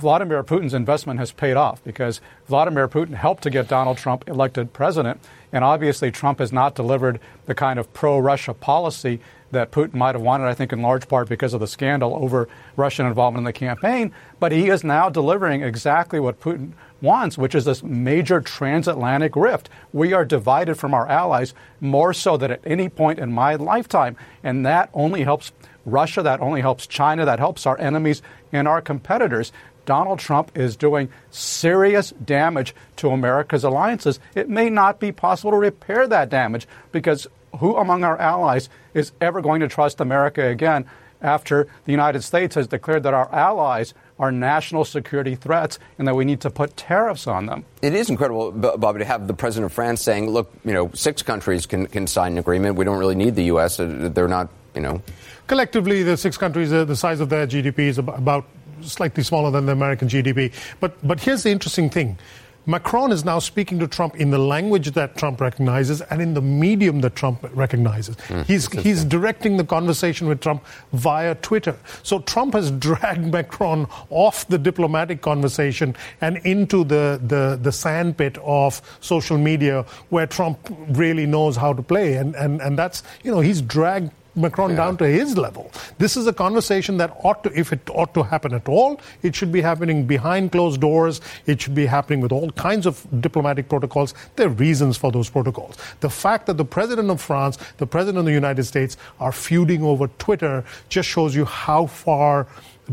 [0.00, 4.72] Vladimir Putin's investment has paid off because Vladimir Putin helped to get Donald Trump elected
[4.72, 5.20] president.
[5.52, 10.14] And obviously, Trump has not delivered the kind of pro Russia policy that Putin might
[10.14, 13.44] have wanted, I think, in large part because of the scandal over Russian involvement in
[13.44, 14.12] the campaign.
[14.38, 19.68] But he is now delivering exactly what Putin wants, which is this major transatlantic rift.
[19.92, 24.16] We are divided from our allies more so than at any point in my lifetime.
[24.42, 25.52] And that only helps
[25.84, 29.52] Russia, that only helps China, that helps our enemies and our competitors.
[29.86, 34.20] Donald Trump is doing serious damage to America's alliances.
[34.34, 37.26] It may not be possible to repair that damage because
[37.58, 40.86] who among our allies is ever going to trust America again
[41.22, 46.14] after the United States has declared that our allies are national security threats and that
[46.14, 47.64] we need to put tariffs on them.
[47.82, 51.22] It is incredible, Bobby, to have the president of France saying, look, you know, six
[51.22, 52.76] countries can, can sign an agreement.
[52.76, 53.78] We don't really need the U.S.
[53.78, 55.02] They're not, you know.
[55.46, 58.44] Collectively, the six countries, uh, the size of their GDP is about
[58.84, 60.52] slightly smaller than the American GDP.
[60.80, 62.18] But, but here's the interesting thing.
[62.66, 66.42] Macron is now speaking to Trump in the language that Trump recognizes and in the
[66.42, 68.16] medium that Trump recognizes.
[68.16, 71.76] Mm, he's, he's directing the conversation with Trump via Twitter.
[72.02, 78.36] So Trump has dragged Macron off the diplomatic conversation and into the, the, the sandpit
[78.38, 80.58] of social media where Trump
[80.90, 82.14] really knows how to play.
[82.14, 84.76] And, and, and that's, you know, he's dragged Macron yeah.
[84.76, 85.70] down to his level.
[85.98, 89.34] This is a conversation that ought to, if it ought to happen at all, it
[89.34, 91.20] should be happening behind closed doors.
[91.46, 94.14] It should be happening with all kinds of diplomatic protocols.
[94.36, 95.76] There are reasons for those protocols.
[96.00, 99.82] The fact that the president of France, the president of the United States are feuding
[99.82, 102.46] over Twitter just shows you how far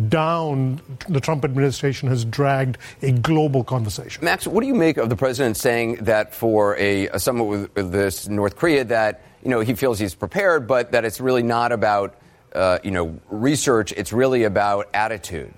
[0.10, 4.24] down the Trump administration has dragged a global conversation.
[4.24, 7.92] Max, what do you make of the president saying that for a, a summit with,
[7.92, 11.72] this North Korea that you know, he feels he's prepared, but that it's really not
[11.72, 12.16] about,
[12.54, 13.94] uh, you know, research.
[13.96, 15.54] It's really about attitude.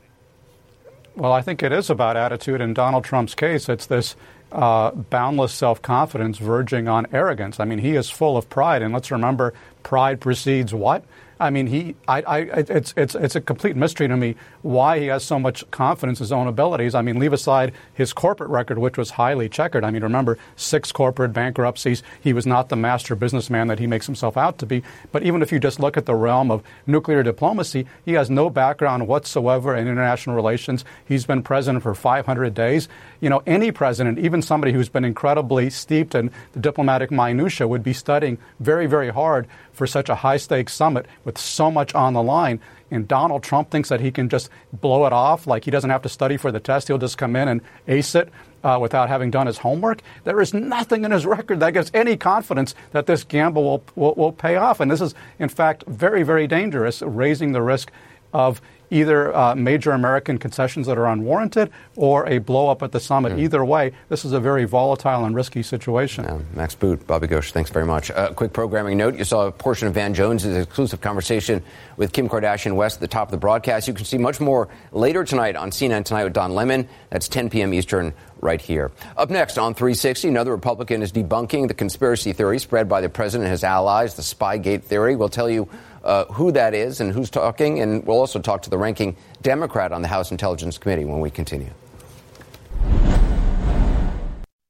[1.15, 2.61] Well, I think it is about attitude.
[2.61, 4.15] In Donald Trump's case, it's this
[4.51, 7.59] uh, boundless self confidence verging on arrogance.
[7.59, 8.81] I mean, he is full of pride.
[8.81, 11.03] And let's remember, pride precedes what?
[11.39, 15.07] I mean, he, I, I, it's, it's, it's a complete mystery to me why he
[15.07, 16.95] has so much confidence in his own abilities.
[16.95, 19.83] I mean, leave aside his corporate record, which was highly checkered.
[19.83, 22.03] I mean, remember six corporate bankruptcies.
[22.21, 24.83] He was not the master businessman that he makes himself out to be.
[25.11, 28.49] But even if you just look at the realm of nuclear diplomacy, he has no
[28.49, 30.85] background whatsoever in international relations.
[31.05, 32.87] He's been president for 500 days.
[33.19, 37.83] You know, any president, even somebody who's been incredibly steeped in the diplomatic minutia, would
[37.83, 42.13] be studying very, very hard for such a high stakes summit with so much on
[42.13, 42.59] the line.
[42.91, 46.01] And Donald Trump thinks that he can just blow it off, like he doesn't have
[46.03, 46.87] to study for the test.
[46.87, 48.29] He'll just come in and ace it
[48.63, 50.01] uh, without having done his homework.
[50.23, 54.13] There is nothing in his record that gives any confidence that this gamble will, will,
[54.15, 54.79] will pay off.
[54.79, 57.91] And this is, in fact, very, very dangerous, raising the risk
[58.33, 62.99] of either uh, major American concessions that are unwarranted or a blow up at the
[62.99, 63.33] summit.
[63.33, 63.39] Mm.
[63.39, 66.23] Either way, this is a very volatile and risky situation.
[66.23, 68.09] Yeah, Max Boot, Bobby Ghosh, thanks very much.
[68.09, 71.63] A uh, quick programming note you saw a portion of Van Jones' exclusive conversation
[71.97, 73.87] with Kim Kardashian West at the top of the broadcast.
[73.87, 76.87] You can see much more later tonight on CNN Tonight with Don Lemon.
[77.09, 77.73] That's 10 p.m.
[77.73, 78.91] Eastern right here.
[79.17, 83.45] Up next on 360, another Republican is debunking the conspiracy theory spread by the president
[83.45, 85.15] and his allies, the Spygate theory.
[85.15, 85.67] We'll tell you
[86.03, 89.91] uh, who that is and who's talking, and we'll also talk to the ranking Democrat
[89.91, 91.71] on the House Intelligence Committee when we continue.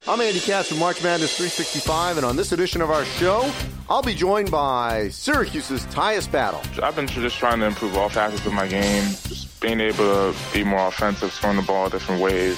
[0.08, 3.52] I'm Andy Katz from March Madness 365, and on this edition of our show,
[3.90, 6.62] I'll be joined by Syracuse's Tyus Battle.
[6.82, 10.36] I've been just trying to improve all facets of my game, just being able to
[10.54, 12.58] be more offensive, throwing the ball different ways,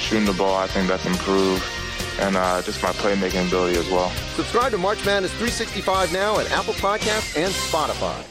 [0.00, 0.56] shooting the ball.
[0.56, 1.64] I think that's improved
[2.20, 4.10] and uh, just my playmaking ability as well.
[4.34, 8.24] Subscribe to March Madness 365 now at Apple Podcasts and Spotify.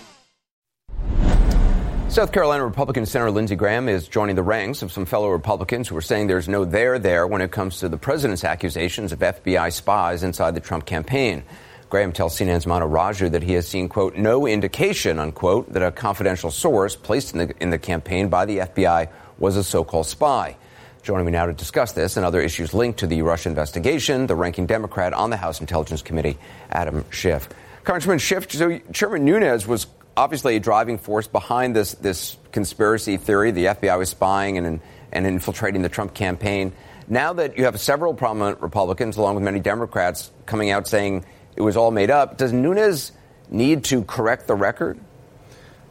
[2.15, 5.98] South Carolina Republican Senator Lindsey Graham is joining the ranks of some fellow Republicans who
[5.98, 9.74] are saying there's no there there when it comes to the president's accusations of FBI
[9.74, 11.43] spies inside the Trump campaign.
[11.89, 15.91] Graham tells CNN's Manu Raju that he has seen, quote, no indication, unquote, that a
[15.91, 20.56] confidential source placed in the, in the campaign by the FBI was a so-called spy.
[21.05, 24.33] Joining me now to discuss this and other issues linked to the Russia investigation, the
[24.33, 26.35] ranking Democrat on the House Intelligence Committee,
[26.71, 27.47] Adam Schiff.
[27.83, 29.85] Congressman Schiff, so Chairman Nunes was
[30.17, 33.51] obviously a driving force behind this, this conspiracy theory.
[33.51, 36.73] The FBI was spying and, and infiltrating the Trump campaign.
[37.07, 41.23] Now that you have several prominent Republicans, along with many Democrats, coming out saying
[41.55, 43.11] it was all made up, does Nunes
[43.51, 44.99] need to correct the record?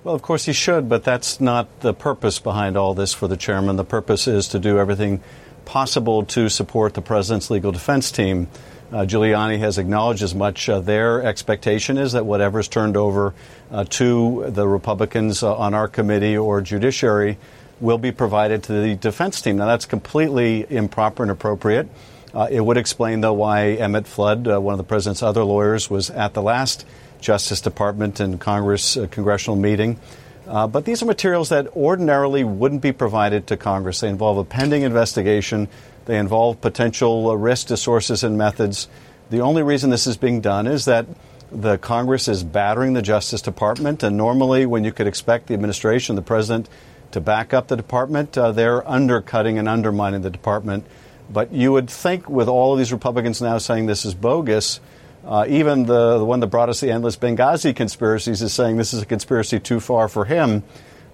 [0.05, 3.39] Well, of course he should, but that's not the purpose behind all this for the
[3.39, 3.77] chairman.
[3.77, 5.23] The purpose is to do everything
[5.65, 8.49] possible to support the president's legal defense team.
[8.93, 10.69] Uh, Giuliani has acknowledged as much.
[10.69, 13.33] Uh, their expectation is that whatever is turned over
[13.71, 17.39] uh, to the Republicans uh, on our committee or judiciary
[17.81, 19.57] will be provided to the defense team.
[19.57, 21.89] Now, that's completely improper and appropriate.
[22.35, 25.89] Uh, it would explain, though, why Emmett Flood, uh, one of the president's other lawyers,
[25.89, 26.85] was at the last
[27.25, 29.99] Justice Department and Congress uh, congressional meeting.
[30.47, 34.01] Uh, but these are materials that ordinarily wouldn't be provided to Congress.
[34.01, 35.69] They involve a pending investigation.
[36.05, 38.89] They involve potential uh, risk to sources and methods.
[39.31, 41.07] The only reason this is being done is that
[41.51, 44.03] the Congress is battering the Justice Department.
[44.03, 46.69] And normally, when you could expect the administration, the president,
[47.13, 50.85] to back up the department, uh, they're undercutting and undermining the department.
[51.33, 54.81] But you would think, with all of these Republicans now saying this is bogus,
[55.27, 58.93] uh, even the, the one that brought us the endless Benghazi conspiracies is saying this
[58.93, 60.63] is a conspiracy too far for him,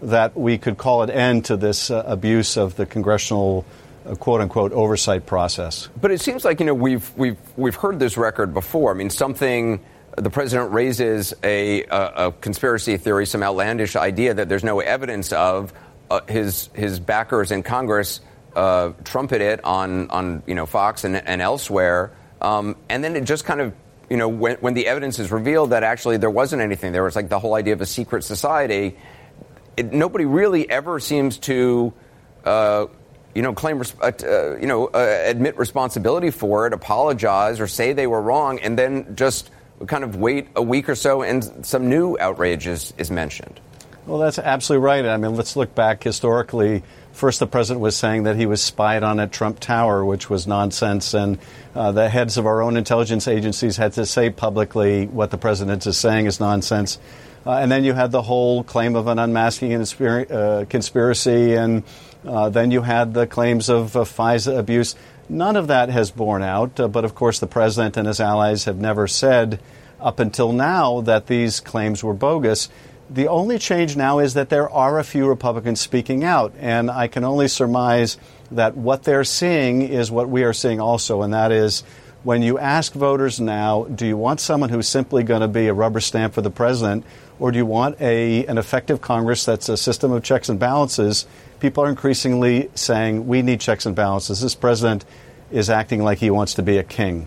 [0.03, 3.64] that we could call an end to this uh, abuse of the congressional
[4.07, 5.88] uh, quote unquote oversight process.
[6.01, 8.90] But it seems like you know we've we've we've heard this record before.
[8.90, 9.81] I mean, something
[10.16, 15.33] the president raises a, a, a conspiracy theory, some outlandish idea that there's no evidence
[15.33, 15.73] of.
[16.11, 18.20] Uh, his his backers in Congress
[18.57, 23.23] uh, trumpet it on on you know Fox and, and elsewhere, um, and then it
[23.23, 23.73] just kind of
[24.11, 27.14] you know, when, when the evidence is revealed that actually there wasn't anything, there was
[27.14, 28.99] like the whole idea of a secret society.
[29.77, 31.92] It, nobody really ever seems to,
[32.44, 32.87] uh,
[33.35, 37.92] you know, claim, uh, uh, you know, uh, admit responsibility for it, apologize, or say
[37.92, 39.51] they were wrong, and then just
[39.87, 43.61] kind of wait a week or so, and some new outrage is, is mentioned.
[44.07, 45.07] Well, that's absolutely right.
[45.07, 49.03] I mean, let's look back historically First, the president was saying that he was spied
[49.03, 51.38] on at Trump Tower, which was nonsense, and
[51.75, 55.87] uh, the heads of our own intelligence agencies had to say publicly what the president
[55.87, 56.99] is saying is nonsense.
[57.44, 61.83] Uh, and then you had the whole claim of an unmasking uh, conspiracy, and
[62.25, 64.94] uh, then you had the claims of FISA abuse.
[65.29, 68.64] None of that has borne out, uh, but of course, the president and his allies
[68.64, 69.61] have never said
[70.01, 72.68] up until now that these claims were bogus.
[73.12, 77.09] The only change now is that there are a few Republicans speaking out, and I
[77.09, 78.18] can only surmise
[78.53, 81.83] that what they're seeing is what we are seeing also, and that is
[82.23, 85.75] when you ask voters now, do you want someone who's simply going to be a
[85.75, 87.05] rubber stamp for the president,
[87.40, 91.27] or do you want a, an effective Congress that's a system of checks and balances?
[91.59, 94.40] People are increasingly saying we need checks and balances.
[94.40, 95.05] This president
[95.51, 97.26] is acting like he wants to be a king.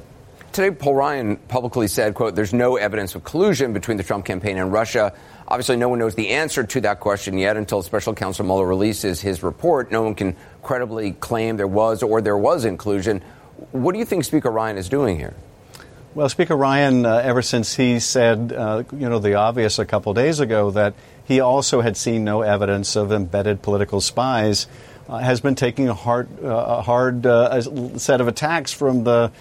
[0.54, 4.60] Today, Paul Ryan publicly said, quote, there's no evidence of collusion between the Trump campaign
[4.60, 5.12] and Russia.
[5.48, 9.22] Obviously, no one knows the answer to that question yet until Special Counsel Mueller releases
[9.22, 9.92] his report.
[9.92, 13.22] No one can credibly claim there was or there was inclusion.
[13.72, 15.34] What do you think Speaker Ryan is doing here?
[16.16, 20.14] Well, Speaker Ryan, uh, ever since he said, uh, you know, the obvious a couple
[20.14, 20.94] days ago that
[21.26, 24.68] he also had seen no evidence of embedded political spies,
[25.10, 29.32] uh, has been taking a hard, uh, a hard uh, set of attacks from the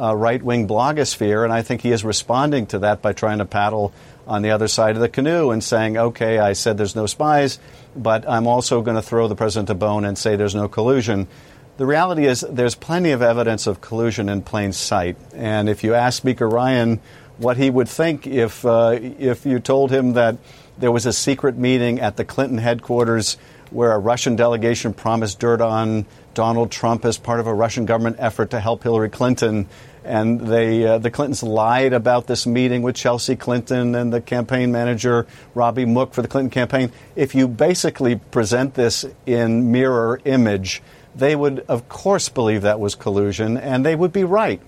[0.00, 3.44] uh, right wing blogosphere, and I think he is responding to that by trying to
[3.44, 3.92] paddle
[4.26, 7.58] on the other side of the canoe and saying, okay, I said there's no spies.
[7.94, 11.28] but I'm also going to throw the president a bone and say there's no collusion.
[11.76, 15.16] The reality is there's plenty of evidence of collusion in plain sight.
[15.34, 17.00] And if you ask Speaker Ryan
[17.38, 20.36] what he would think if, uh, if you told him that
[20.78, 23.36] there was a secret meeting at the Clinton headquarters
[23.70, 28.16] where a Russian delegation promised dirt on Donald Trump as part of a Russian government
[28.18, 29.68] effort to help Hillary Clinton.
[30.04, 34.72] And they, uh, the Clintons lied about this meeting with Chelsea Clinton and the campaign
[34.72, 36.92] manager, Robbie Mook, for the Clinton campaign.
[37.14, 40.82] If you basically present this in mirror image,
[41.14, 44.60] they would, of course, believe that was collusion, and they would be right.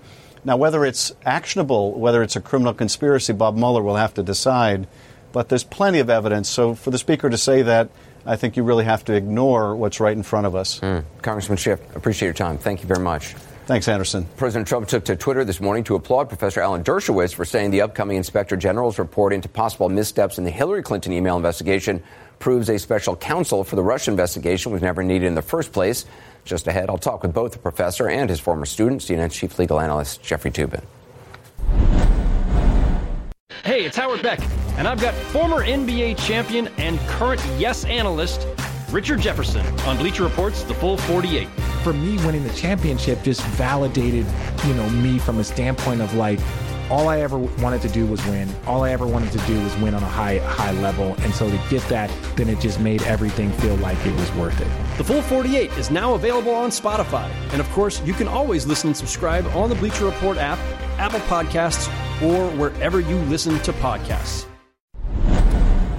[0.45, 4.87] Now, whether it's actionable, whether it's a criminal conspiracy, Bob Mueller will have to decide.
[5.35, 6.49] But there's plenty of evidence.
[6.49, 7.91] So for the Speaker to say that,
[8.25, 10.79] I think you really have to ignore what's right in front of us.
[10.79, 11.05] Mm.
[11.23, 12.57] Congressman Schiff, appreciate your time.
[12.57, 13.35] Thank you very much.
[13.67, 14.29] Thanks, Anderson.
[14.37, 17.81] President Trump took to Twitter this morning to applaud Professor Alan Dershowitz for saying the
[17.81, 22.01] upcoming Inspector General's report into possible missteps in the Hillary Clinton email investigation
[22.39, 26.07] proves a special counsel for the Russia investigation was never needed in the first place.
[26.45, 29.81] Just ahead, I'll talk with both the professor and his former student, CNN chief legal
[29.81, 30.85] analyst Jeffrey Toobin.
[33.63, 34.41] Hey, it's Howard Beck,
[34.77, 38.47] and I've got former NBA champion and current Yes analyst
[38.91, 41.49] Richard Jefferson on Bleacher Report's The Full 48.
[41.83, 44.27] For me, winning the championship just validated,
[44.67, 46.41] you know, me from a standpoint of like,
[46.91, 48.49] all I ever wanted to do was win.
[48.67, 51.15] All I ever wanted to do was win on a high high level.
[51.21, 54.61] And so to get that, then it just made everything feel like it was worth
[54.61, 54.99] it.
[54.99, 57.29] The Full 48 is now available on Spotify.
[57.53, 60.59] And of course, you can always listen and subscribe on the Bleacher Report app,
[60.99, 61.89] Apple Podcasts,
[62.23, 64.47] or wherever you listen to podcasts.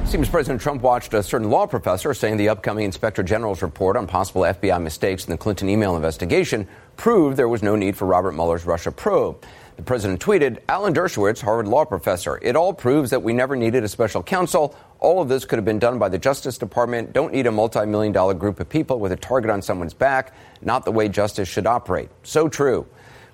[0.05, 4.05] Seems President Trump watched a certain law professor saying the upcoming Inspector General's report on
[4.05, 8.33] possible FBI mistakes in the Clinton email investigation proved there was no need for Robert
[8.33, 9.43] Mueller's Russia probe.
[9.76, 13.84] The president tweeted, Alan Dershowitz, Harvard law professor, it all proves that we never needed
[13.84, 14.76] a special counsel.
[14.99, 17.11] All of this could have been done by the Justice Department.
[17.11, 20.34] Don't need a multi million dollar group of people with a target on someone's back.
[20.61, 22.09] Not the way justice should operate.
[22.23, 22.88] So true.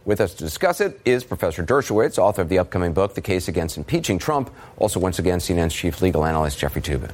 [0.04, 3.48] With us to discuss it is Professor Dershowitz, author of the upcoming book, The Case
[3.48, 4.52] Against Impeaching Trump.
[4.78, 7.12] Also, once again, CNN's chief legal analyst, Jeffrey Toobin.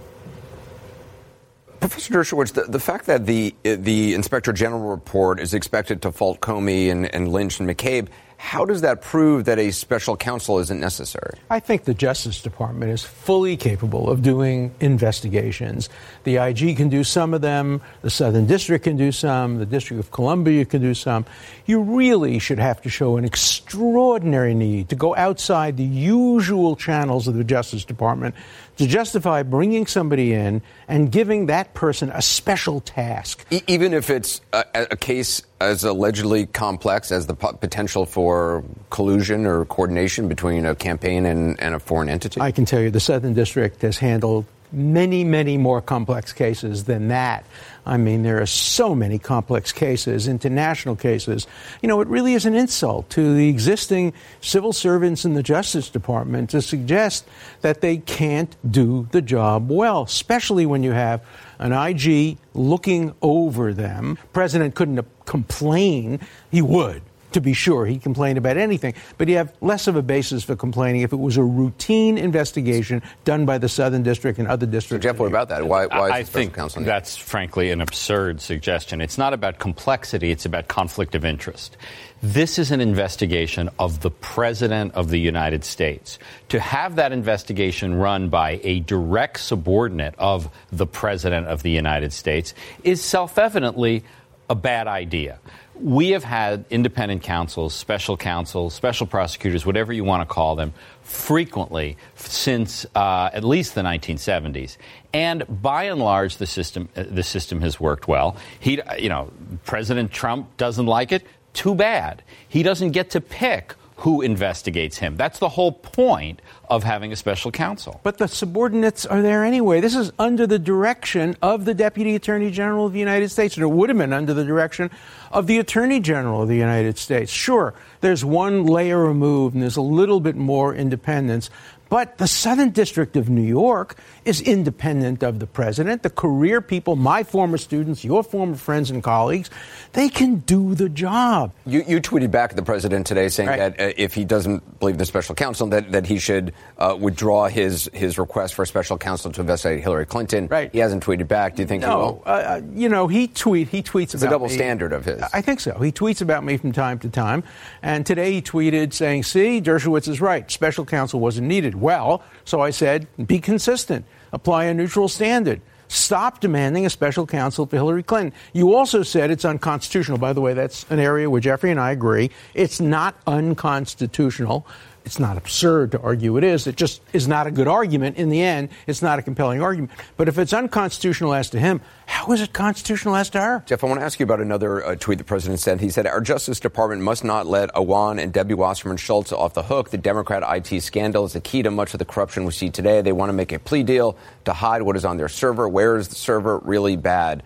[1.82, 6.40] Professor Dershowitz, the, the, fact that the the Inspector General report is expected to fault
[6.40, 8.08] Comey and, and Lynch and McCabe
[8.38, 11.38] how does that prove that a special counsel isn't necessary?
[11.50, 15.90] I think the Justice Department is fully capable of doing investigations.
[16.24, 20.00] The IG can do some of them, the Southern District can do some, the District
[20.00, 21.26] of Columbia can do some.
[21.66, 27.28] You really should have to show an extraordinary need to go outside the usual channels
[27.28, 28.36] of the Justice Department
[28.78, 33.46] to justify bringing somebody in and giving that person a special task.
[33.52, 39.46] E- even if it's a, a, case as allegedly complex as the potential for collusion
[39.46, 42.40] or coordination between a campaign and, and a foreign entity?
[42.42, 47.08] I can tell you the Southern District has handled many, many more complex cases than
[47.10, 47.46] that.
[47.88, 51.48] I mean, there are so many complex cases, international cases.
[51.82, 54.12] You know, it really is an insult to the existing
[54.42, 57.26] civil servants in the Justice Department to suggest
[57.62, 61.26] that they can't do the job well, especially when you have
[61.60, 64.18] an IG looking over them.
[64.34, 66.20] President couldn't complain.
[66.52, 67.02] He would
[67.38, 67.86] to be sure.
[67.86, 71.18] He complained about anything, but you have less of a basis for complaining if it
[71.18, 75.06] was a routine investigation done by the Southern District and other districts.
[75.06, 75.68] So Jeff, what about that?
[75.68, 79.02] Why, why I think that's frankly an absurd suggestion.
[79.02, 81.78] It's not about complexity, it's about conflict of interest.
[82.24, 86.18] This is an investigation of the President of the United States.
[86.50, 92.12] To have that investigation run by a direct subordinate of the President of the United
[92.12, 94.04] States is self evidently
[94.50, 95.40] a bad idea
[95.80, 100.74] we have had independent counsels, special counsels, special prosecutors, whatever you want to call them,
[101.02, 104.78] frequently since uh, at least the 1970s.
[105.14, 108.38] And by and large, the system uh, the system has worked well.
[108.60, 109.32] He, you know,
[109.66, 111.24] President Trump doesn't like it.
[111.54, 112.24] Too bad.
[112.48, 115.18] He doesn't get to pick who investigates him.
[115.18, 118.00] That's the whole point of having a special counsel.
[118.04, 119.82] But the subordinates are there anyway.
[119.82, 123.64] This is under the direction of the Deputy Attorney General of the United States, and
[123.64, 124.92] it would have been under the direction
[125.32, 127.32] of the Attorney General of the United States.
[127.32, 131.50] Sure, there's one layer removed and there's a little bit more independence,
[131.90, 136.04] but the Southern District of New York is independent of the president.
[136.04, 139.50] The career people, my former students, your former friends and colleagues,
[139.94, 141.54] they can do the job.
[141.66, 143.76] You, you tweeted back at the president today saying right.
[143.78, 147.48] that uh, if he doesn't believe the special counsel, that, that he should uh, withdraw
[147.48, 150.48] his, his request for a special counsel to investigate Hillary Clinton.
[150.48, 150.72] Right.
[150.72, 151.56] He hasn't tweeted back.
[151.56, 152.24] Do you think no, he will?
[152.26, 154.54] Uh, uh, you know, he tweet he tweets it's about a double me.
[154.54, 155.22] standard of his.
[155.34, 155.78] I think so.
[155.80, 157.44] He tweets about me from time to time,
[157.82, 160.50] and today he tweeted saying, "See, Dershowitz is right.
[160.52, 164.06] Special counsel wasn't needed." Well, so I said, "Be consistent.
[164.38, 168.34] Apply a neutral standard." Stop demanding a special counsel for Hillary Clinton.
[168.54, 170.18] You also said it's unconstitutional.
[170.18, 172.30] By the way, that's an area where Jeffrey and I agree.
[172.54, 174.68] It's not unconstitutional
[175.08, 176.68] it's not absurd to argue it is.
[176.68, 178.18] It just is not a good argument.
[178.18, 179.92] In the end, it's not a compelling argument.
[180.18, 183.64] But if it's unconstitutional as to him, how is it constitutional as to her?
[183.66, 185.80] Jeff, I want to ask you about another uh, tweet the president sent.
[185.80, 189.64] He said, Our Justice Department must not let Awan and Debbie Wasserman Schultz off the
[189.64, 189.92] hook.
[189.92, 193.02] The Democrat IT scandal is the key to much of the corruption we see today.
[193.02, 195.70] They want to make a plea deal to hide what is on their server.
[195.70, 197.44] Where is the server really bad?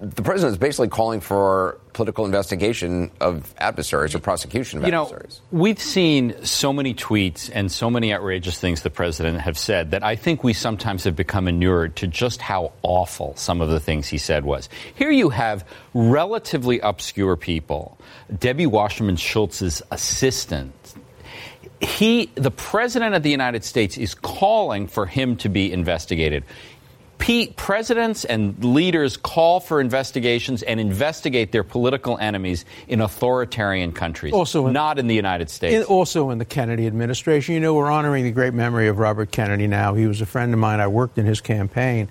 [0.00, 5.40] The president is basically calling for political investigation of adversaries or prosecution of you adversaries.
[5.50, 9.92] Know, we've seen so many tweets and so many outrageous things the president have said
[9.92, 13.80] that I think we sometimes have become inured to just how awful some of the
[13.80, 14.68] things he said was.
[14.94, 17.98] Here you have relatively obscure people,
[18.38, 20.74] Debbie Wasserman Schultz's assistant.
[21.80, 26.44] He, the president of the United States, is calling for him to be investigated.
[27.18, 34.32] Pete, presidents and leaders call for investigations and investigate their political enemies in authoritarian countries,
[34.32, 35.74] also in, not in the United States.
[35.74, 37.54] In, also in the Kennedy administration.
[37.54, 39.94] You know, we're honoring the great memory of Robert Kennedy now.
[39.94, 40.80] He was a friend of mine.
[40.80, 42.08] I worked in his campaign.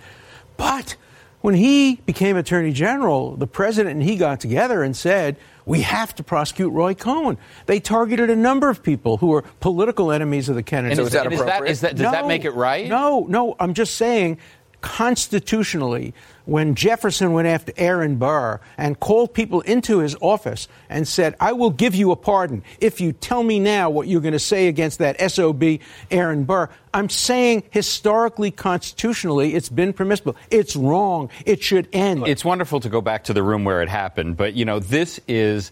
[0.57, 0.95] But
[1.41, 6.13] when he became Attorney General, the president and he got together and said, we have
[6.15, 7.37] to prosecute Roy Cohn.
[7.65, 10.93] They targeted a number of people who were political enemies of the Kennedy.
[10.93, 12.87] And, is that, is that, is that, does no, that make it right?
[12.87, 13.55] No, no.
[13.59, 14.37] I'm just saying
[14.85, 16.13] constitutionally
[16.45, 21.53] when Jefferson went after Aaron Burr and called people into his office and said, I
[21.53, 24.67] will give you a pardon if you tell me now what you're going to say
[24.67, 25.79] against that SOB
[26.11, 26.69] Aaron Burr.
[26.93, 30.35] I'm saying historically, constitutionally, it's been permissible.
[30.51, 31.31] It's wrong.
[31.47, 32.27] It should end.
[32.27, 35.19] It's wonderful to go back to the room where it happened, but you know, this
[35.27, 35.71] is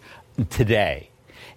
[0.50, 1.08] today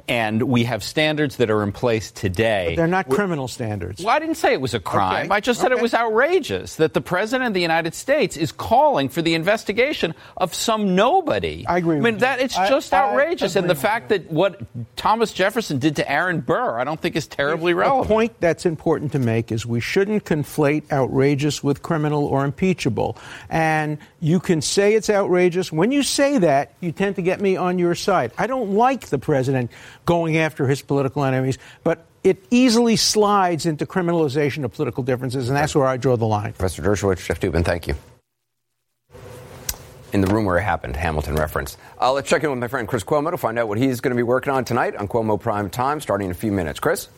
[0.08, 2.70] and we have standards that are in place today.
[2.70, 4.02] But they're not criminal standards.
[4.02, 5.26] Well, I didn't say it was a crime.
[5.26, 5.36] Okay.
[5.36, 5.80] I just said okay.
[5.80, 10.16] it was outrageous that the president of the United States is calling for the investigation
[10.38, 11.66] of some nobody.
[11.68, 11.98] I agree.
[11.98, 14.62] I mean, that it's just I, outrageous, I and the fact that what
[14.96, 18.08] Thomas Jefferson did to Aaron Burr, I don't think is terribly relevant.
[18.08, 23.18] The point that's important to make is we shouldn't conflate outrageous with criminal or impeachable.
[23.50, 25.72] And you can say it's outrageous.
[25.72, 28.32] When you say that, you tend to get me on your side.
[28.38, 29.72] I don't like the president
[30.08, 35.56] going after his political enemies, but it easily slides into criminalization of political differences, and
[35.56, 36.54] that's where I draw the line.
[36.54, 37.94] Professor Dershowitz, Jeff Toobin, thank you.
[40.14, 41.78] In the room where it happened, Hamilton reference.
[42.02, 44.12] Uh, let's check in with my friend Chris Cuomo to find out what he's going
[44.12, 46.80] to be working on tonight on Cuomo Prime Time, starting in a few minutes.
[46.80, 47.10] Chris?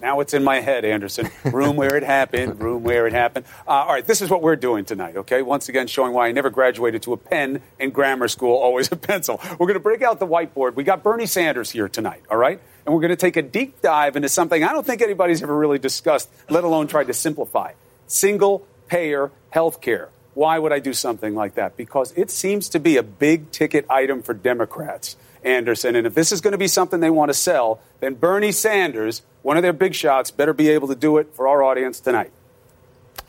[0.00, 1.28] Now it's in my head, Anderson.
[1.44, 3.46] Room where it happened, room where it happened.
[3.66, 5.42] Uh, all right, this is what we're doing tonight, okay?
[5.42, 8.96] Once again, showing why I never graduated to a pen in grammar school, always a
[8.96, 9.40] pencil.
[9.58, 10.74] We're going to break out the whiteboard.
[10.74, 12.60] We got Bernie Sanders here tonight, all right?
[12.86, 15.56] And we're going to take a deep dive into something I don't think anybody's ever
[15.56, 17.72] really discussed, let alone tried to simplify
[18.06, 20.10] single payer health care.
[20.34, 21.76] Why would I do something like that?
[21.76, 25.16] Because it seems to be a big ticket item for Democrats.
[25.48, 25.96] Anderson.
[25.96, 29.22] And if this is going to be something they want to sell, then Bernie Sanders,
[29.42, 32.30] one of their big shots, better be able to do it for our audience tonight.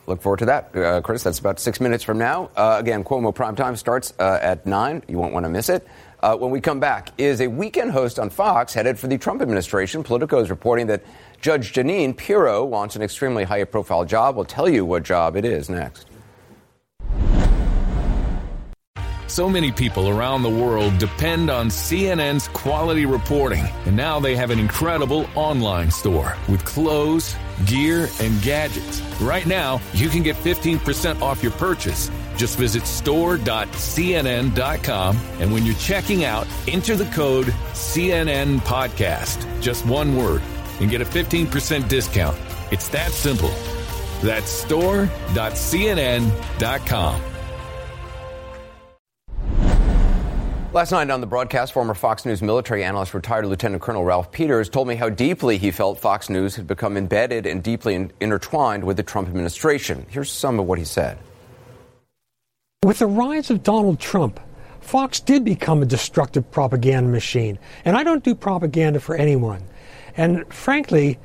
[0.06, 1.22] Look forward to that, uh, Chris.
[1.22, 2.50] That's about six minutes from now.
[2.56, 5.04] Uh, again, Cuomo Prime Time starts uh, at 9.
[5.08, 5.88] You won't want to miss it.
[6.22, 9.42] Uh, when we come back, is a weekend host on Fox headed for the Trump
[9.42, 10.04] administration.
[10.04, 11.04] Politico is reporting that
[11.42, 14.36] Judge Jeanine Pirro wants an extremely high profile job.
[14.36, 16.09] We'll tell you what job it is next.
[19.30, 24.50] So many people around the world depend on CNN's quality reporting, and now they have
[24.50, 27.36] an incredible online store with clothes,
[27.68, 29.02] gear, and gadgets.
[29.22, 32.10] Right now, you can get 15% off your purchase.
[32.38, 40.18] Just visit store.cnn.com, and when you're checking out, enter the code CNN Podcast, just one
[40.18, 40.42] word,
[40.82, 42.36] and get a 15% discount.
[42.72, 43.54] It's that simple.
[44.22, 47.22] That's store.cnn.com.
[50.72, 54.70] Last night on the broadcast, former Fox News military analyst, retired Lieutenant Colonel Ralph Peters,
[54.70, 58.84] told me how deeply he felt Fox News had become embedded and deeply in- intertwined
[58.84, 60.06] with the Trump administration.
[60.10, 61.18] Here's some of what he said.
[62.84, 64.40] With the rise of Donald Trump,
[64.80, 67.58] Fox did become a destructive propaganda machine.
[67.84, 69.64] And I don't do propaganda for anyone.
[70.18, 71.18] And frankly,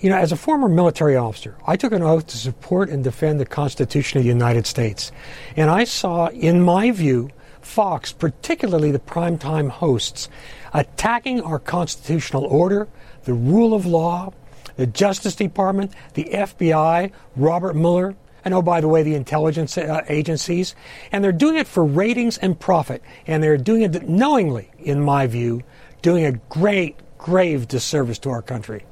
[0.00, 3.40] you know, as a former military officer, I took an oath to support and defend
[3.40, 5.10] the Constitution of the United States.
[5.56, 7.30] And I saw, in my view,
[7.62, 10.28] Fox, particularly the primetime hosts,
[10.72, 12.88] attacking our constitutional order,
[13.24, 14.32] the rule of law,
[14.76, 20.02] the Justice Department, the FBI, Robert Mueller, and oh, by the way, the intelligence uh,
[20.08, 20.74] agencies.
[21.12, 23.02] And they're doing it for ratings and profit.
[23.26, 25.62] And they're doing it knowingly, in my view,
[26.02, 28.84] doing a great, grave disservice to our country.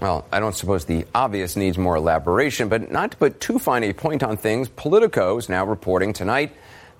[0.00, 3.84] Well, I don't suppose the obvious needs more elaboration, but not to put too fine
[3.84, 6.52] a point on things, Politico is now reporting tonight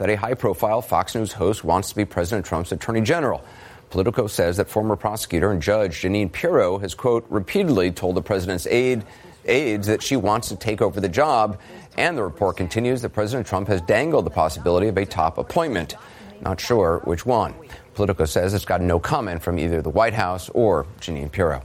[0.02, 3.44] that a high profile Fox News host wants to be President Trump's attorney general.
[3.90, 8.66] Politico says that former prosecutor and judge Jeanine Pirro has, quote, repeatedly told the president's
[8.66, 9.04] aide,
[9.44, 11.60] aides that she wants to take over the job.
[11.96, 15.94] And the report continues that President Trump has dangled the possibility of a top appointment.
[16.40, 17.54] Not sure which one.
[17.94, 21.62] Politico says it's gotten no comment from either the White House or Jeanine Pirro.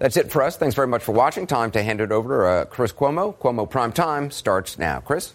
[0.00, 0.56] That's it for us.
[0.56, 1.46] Thanks very much for watching.
[1.46, 3.36] Time to hand it over to uh, Chris Cuomo.
[3.36, 4.98] Cuomo Prime Time starts now.
[4.98, 5.34] Chris?